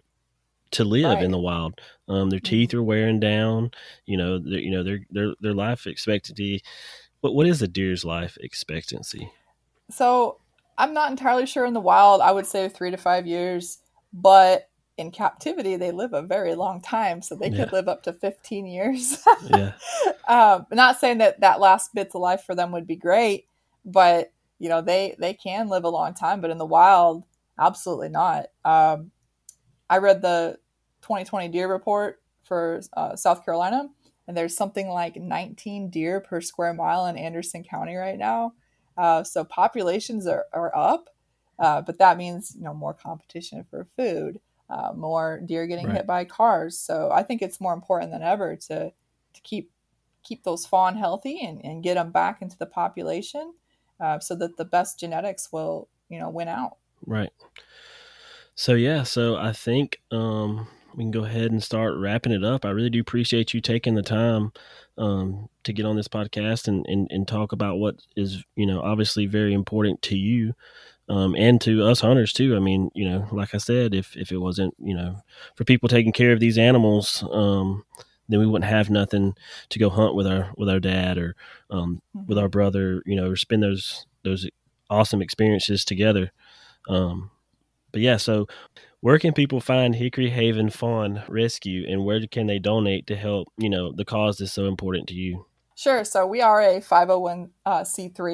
to 0.75 0.83
live 0.85 1.05
Right. 1.05 1.23
in 1.23 1.31
the 1.31 1.39
wild. 1.39 1.79
Um, 2.07 2.29
their 2.29 2.39
teeth 2.39 2.73
are 2.73 2.83
wearing 2.83 3.19
down. 3.19 3.71
You 4.05 4.17
know, 4.17 4.39
their, 4.39 4.59
you 4.59 4.71
know 4.71 4.83
their 4.83 4.99
their 5.09 5.33
their 5.41 5.53
life 5.53 5.87
expectancy. 5.87 6.61
What 7.21 7.33
what 7.35 7.47
is 7.47 7.61
a 7.61 7.67
deer's 7.67 8.05
life 8.05 8.37
expectancy? 8.41 9.31
So 9.91 10.39
I'm 10.77 10.93
not 10.93 11.11
entirely 11.11 11.45
sure 11.45 11.65
in 11.65 11.73
the 11.73 11.79
wild. 11.79 12.21
I 12.21 12.31
would 12.31 12.45
say 12.45 12.69
three 12.69 12.91
to 12.91 12.97
five 12.97 13.25
years, 13.27 13.79
but 14.13 14.69
in 14.97 15.11
captivity 15.11 15.75
they 15.75 15.91
live 15.91 16.13
a 16.13 16.21
very 16.21 16.55
long 16.55 16.81
time, 16.81 17.21
so 17.21 17.35
they 17.35 17.49
Yeah. 17.49 17.65
could 17.65 17.73
live 17.73 17.87
up 17.87 18.03
to 18.03 18.13
15 18.13 18.65
years. 18.65 19.17
Yeah, 19.49 19.73
um, 20.27 20.65
not 20.71 20.99
saying 20.99 21.17
that 21.19 21.39
that 21.41 21.59
last 21.59 21.93
bits 21.93 22.15
of 22.15 22.21
life 22.21 22.43
for 22.43 22.55
them 22.55 22.71
would 22.71 22.87
be 22.87 22.95
great, 22.95 23.47
but 23.83 24.31
you 24.59 24.69
know 24.69 24.81
they 24.81 25.15
they 25.19 25.33
can 25.33 25.67
live 25.67 25.83
a 25.83 25.89
long 25.89 26.13
time. 26.13 26.41
But 26.41 26.51
in 26.51 26.57
the 26.57 26.65
wild, 26.65 27.23
absolutely 27.59 28.09
not. 28.09 28.47
Um, 28.63 29.11
I 29.89 29.97
read 29.97 30.21
the 30.21 30.57
2020 31.05 31.49
deer 31.49 31.71
report 31.71 32.21
for 32.43 32.81
uh, 32.93 33.15
South 33.15 33.45
Carolina, 33.45 33.89
and 34.27 34.35
there's 34.37 34.55
something 34.55 34.89
like 34.89 35.15
19 35.15 35.89
deer 35.89 36.19
per 36.21 36.41
square 36.41 36.73
mile 36.73 37.05
in 37.05 37.17
Anderson 37.17 37.63
County 37.63 37.95
right 37.95 38.17
now. 38.17 38.53
Uh, 38.97 39.23
so 39.23 39.43
populations 39.43 40.25
are, 40.27 40.45
are 40.53 40.75
up, 40.75 41.09
uh, 41.59 41.81
but 41.81 41.97
that 41.99 42.17
means 42.17 42.55
you 42.55 42.63
know 42.63 42.73
more 42.73 42.93
competition 42.93 43.63
for 43.69 43.85
food, 43.95 44.39
uh, 44.69 44.93
more 44.95 45.41
deer 45.45 45.67
getting 45.67 45.87
Right. 45.87 45.95
hit 45.95 46.07
by 46.07 46.25
cars. 46.25 46.77
So 46.79 47.11
I 47.11 47.23
think 47.23 47.41
it's 47.41 47.61
more 47.61 47.73
important 47.73 48.11
than 48.11 48.23
ever 48.23 48.55
to 48.67 48.91
to 49.33 49.41
keep 49.41 49.71
keep 50.23 50.43
those 50.43 50.65
fawn 50.65 50.95
healthy 50.97 51.39
and, 51.45 51.63
and 51.63 51.83
get 51.83 51.95
them 51.95 52.11
back 52.11 52.41
into 52.41 52.57
the 52.57 52.65
population, 52.65 53.53
uh, 53.99 54.19
so 54.19 54.35
that 54.35 54.57
the 54.57 54.65
best 54.65 54.99
genetics 54.99 55.51
will 55.51 55.89
you 56.09 56.19
know 56.19 56.29
win 56.29 56.47
out. 56.47 56.77
right. 57.05 57.31
So 58.55 58.73
yeah, 58.73 59.03
so 59.03 59.35
I 59.35 59.51
think 59.51 60.01
um, 60.11 60.67
we 60.95 61.03
can 61.03 61.11
go 61.11 61.25
ahead 61.25 61.51
and 61.51 61.61
start 61.61 61.95
wrapping 61.97 62.31
it 62.31 62.43
up. 62.43 62.65
I 62.65 62.69
really 62.69 62.89
do 62.89 63.01
appreciate 63.01 63.53
you 63.53 63.61
taking 63.61 63.95
the 63.95 64.01
time 64.01 64.51
um, 64.97 65.49
to 65.63 65.73
get 65.73 65.85
on 65.85 65.95
this 65.95 66.07
podcast 66.07 66.67
and, 66.67 66.85
and 66.87 67.07
and 67.11 67.27
talk 67.27 67.51
about 67.51 67.77
what 67.77 67.95
is 68.15 68.43
you 68.55 68.65
know 68.65 68.81
obviously 68.81 69.25
very 69.25 69.53
important 69.53 70.01
to 70.03 70.17
you 70.17 70.53
um, 71.09 71.35
and 71.35 71.59
to 71.61 71.83
us 71.83 71.99
hunters 71.99 72.33
too. 72.33 72.55
I 72.55 72.59
mean, 72.59 72.89
you 72.95 73.07
know, 73.07 73.27
like 73.31 73.53
I 73.53 73.57
said, 73.57 73.93
if 73.93 74.15
if 74.15 74.31
it 74.31 74.37
wasn't 74.37 74.73
you 74.79 74.95
know 74.95 75.17
for 75.55 75.65
people 75.65 75.89
taking 75.89 76.13
care 76.13 76.31
of 76.31 76.39
these 76.39 76.57
animals, 76.57 77.23
um, 77.31 77.83
then 78.29 78.39
we 78.39 78.47
wouldn't 78.47 78.69
have 78.69 78.89
nothing 78.89 79.35
to 79.69 79.79
go 79.79 79.89
hunt 79.89 80.15
with 80.15 80.27
our 80.27 80.51
with 80.57 80.69
our 80.69 80.79
dad 80.79 81.17
or 81.17 81.35
um, 81.69 82.01
with 82.27 82.37
our 82.37 82.49
brother. 82.49 83.03
You 83.05 83.15
know, 83.17 83.29
or 83.31 83.35
spend 83.35 83.63
those 83.63 84.05
those 84.23 84.49
awesome 84.89 85.21
experiences 85.21 85.83
together. 85.83 86.31
Um, 86.87 87.31
but 87.91 88.01
yeah, 88.01 88.17
so 88.17 88.47
where 89.01 89.19
can 89.19 89.33
people 89.33 89.59
find 89.59 89.95
Hickory 89.95 90.29
Haven 90.29 90.69
Fawn 90.69 91.23
Rescue, 91.27 91.85
and 91.87 92.05
where 92.05 92.25
can 92.27 92.47
they 92.47 92.59
donate 92.59 93.07
to 93.07 93.15
help? 93.15 93.49
You 93.57 93.69
know, 93.69 93.91
the 93.91 94.05
cause 94.05 94.37
that's 94.37 94.53
so 94.53 94.67
important 94.67 95.07
to 95.09 95.15
you. 95.15 95.45
Sure. 95.75 96.05
So 96.05 96.25
we 96.25 96.41
are 96.41 96.61
a 96.61 96.79
501c3 96.79 97.51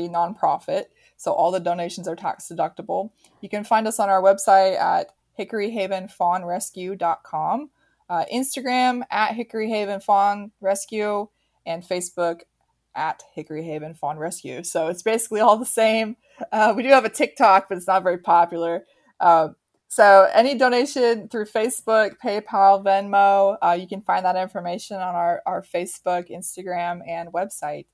nonprofit. 0.10 0.86
So 1.18 1.34
all 1.34 1.52
the 1.52 1.60
donations 1.60 2.08
are 2.08 2.16
tax 2.16 2.50
deductible. 2.52 3.10
You 3.42 3.50
can 3.50 3.64
find 3.64 3.88
us 3.88 4.00
on 4.00 4.10
our 4.10 4.22
website 4.22 4.80
at 4.80 5.12
hickoryhavenfawnrescue.com, 5.40 7.70
uh, 8.10 8.26
Instagram 8.32 9.02
at 9.10 9.34
Hickory 9.34 9.70
Haven 9.70 10.02
Fawn 10.02 10.52
Rescue, 10.62 11.30
and 11.66 11.82
Facebook 11.84 12.42
at 12.96 13.24
Hickory 13.34 13.64
Haven 13.64 13.96
Fawn 13.96 14.18
Rescue. 14.18 14.64
So 14.64 14.88
it's 14.88 15.02
basically 15.02 15.42
all 15.42 15.58
the 15.58 15.66
same. 15.66 16.16
Uh, 16.52 16.74
we 16.76 16.84
do 16.84 16.90
have 16.90 17.06
a 17.06 17.10
TikTok, 17.10 17.70
but 17.70 17.78
it's 17.78 17.88
not 17.88 18.04
very 18.04 18.20
popular. 18.20 18.86
Uh, 19.20 19.50
so 19.92 20.30
any 20.34 20.56
donation 20.56 21.28
through 21.28 21.48
Facebook, 21.48 22.16
PayPal, 22.24 22.82
Venmo, 22.82 23.58
uh, 23.62 23.74
you 23.74 23.90
can 23.90 24.02
find 24.02 24.26
that 24.26 24.38
information 24.38 24.96
on 24.96 25.16
our, 25.16 25.42
our 25.46 25.62
Facebook, 25.62 26.32
Instagram, 26.32 27.02
and 27.06 27.28
website. 27.34 27.88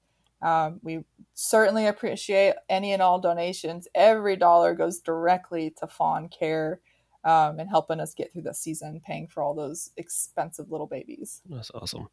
Um, 0.44 0.80
we 0.84 1.04
certainly 1.34 1.88
appreciate 1.88 2.54
any 2.70 2.94
and 2.94 3.02
all 3.02 3.20
donations. 3.20 3.88
Every 3.96 4.36
dollar 4.36 4.76
goes 4.76 5.00
directly 5.00 5.74
to 5.80 5.88
fawn 5.88 6.30
care 6.30 6.82
um, 7.28 7.60
and 7.60 7.70
helping 7.70 8.00
us 8.00 8.14
get 8.14 8.32
through 8.32 8.44
the 8.44 8.54
season, 8.54 9.02
paying 9.06 9.28
for 9.28 9.44
all 9.44 9.54
those 9.54 9.92
expensive 9.98 10.72
little 10.72 10.88
babies. 10.88 11.42
That's 11.50 11.70
awesome. 11.76 12.08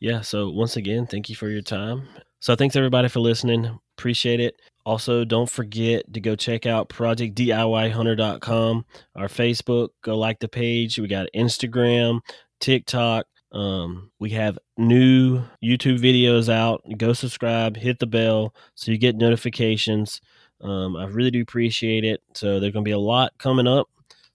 Yeah. 0.00 0.22
So 0.22 0.50
once 0.50 0.76
again, 0.76 1.06
thank 1.06 1.30
you 1.30 1.36
for 1.36 1.48
your 1.48 1.62
time. 1.62 2.08
So 2.40 2.56
thanks 2.56 2.74
everybody 2.74 3.08
for 3.08 3.20
listening. 3.20 3.78
Appreciate 3.96 4.40
it. 4.40 4.56
Also, 4.84 5.24
don't 5.24 5.48
forget 5.48 6.12
to 6.12 6.20
go 6.20 6.34
check 6.34 6.66
out 6.66 6.88
projectdiyhunter.com, 6.88 8.84
our 9.14 9.28
Facebook. 9.28 9.90
Go 10.02 10.18
like 10.18 10.40
the 10.40 10.48
page. 10.48 10.98
We 10.98 11.06
got 11.06 11.28
Instagram, 11.34 12.20
TikTok. 12.58 13.26
Um, 13.52 14.10
we 14.18 14.30
have 14.30 14.58
new 14.76 15.44
YouTube 15.62 16.00
videos 16.00 16.52
out. 16.52 16.82
Go 16.96 17.12
subscribe, 17.12 17.76
hit 17.76 18.00
the 18.00 18.06
bell 18.06 18.52
so 18.74 18.90
you 18.90 18.98
get 18.98 19.14
notifications. 19.14 20.20
Um, 20.60 20.96
I 20.96 21.04
really 21.06 21.30
do 21.30 21.42
appreciate 21.42 22.04
it. 22.04 22.20
So 22.34 22.58
there's 22.58 22.72
going 22.72 22.84
to 22.84 22.88
be 22.88 22.92
a 22.92 22.98
lot 22.98 23.32
coming 23.38 23.68
up. 23.68 23.88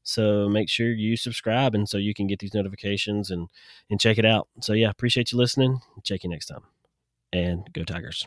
So 0.05 0.47
make 0.47 0.69
sure 0.69 0.93
you 0.93 1.17
subscribe 1.17 1.73
and 1.73 1.89
so 1.89 1.97
you 1.97 2.13
can 2.13 2.27
get 2.27 2.39
these 2.39 2.53
notifications 2.53 3.31
and 3.31 3.49
and 3.89 3.99
check 3.99 4.17
it 4.17 4.25
out. 4.25 4.47
So 4.61 4.73
yeah, 4.73 4.89
appreciate 4.89 5.31
you 5.31 5.37
listening. 5.37 5.81
Check 6.03 6.23
you 6.23 6.29
next 6.29 6.45
time. 6.45 6.61
And 7.33 7.67
go 7.73 7.83
Tigers. 7.83 8.25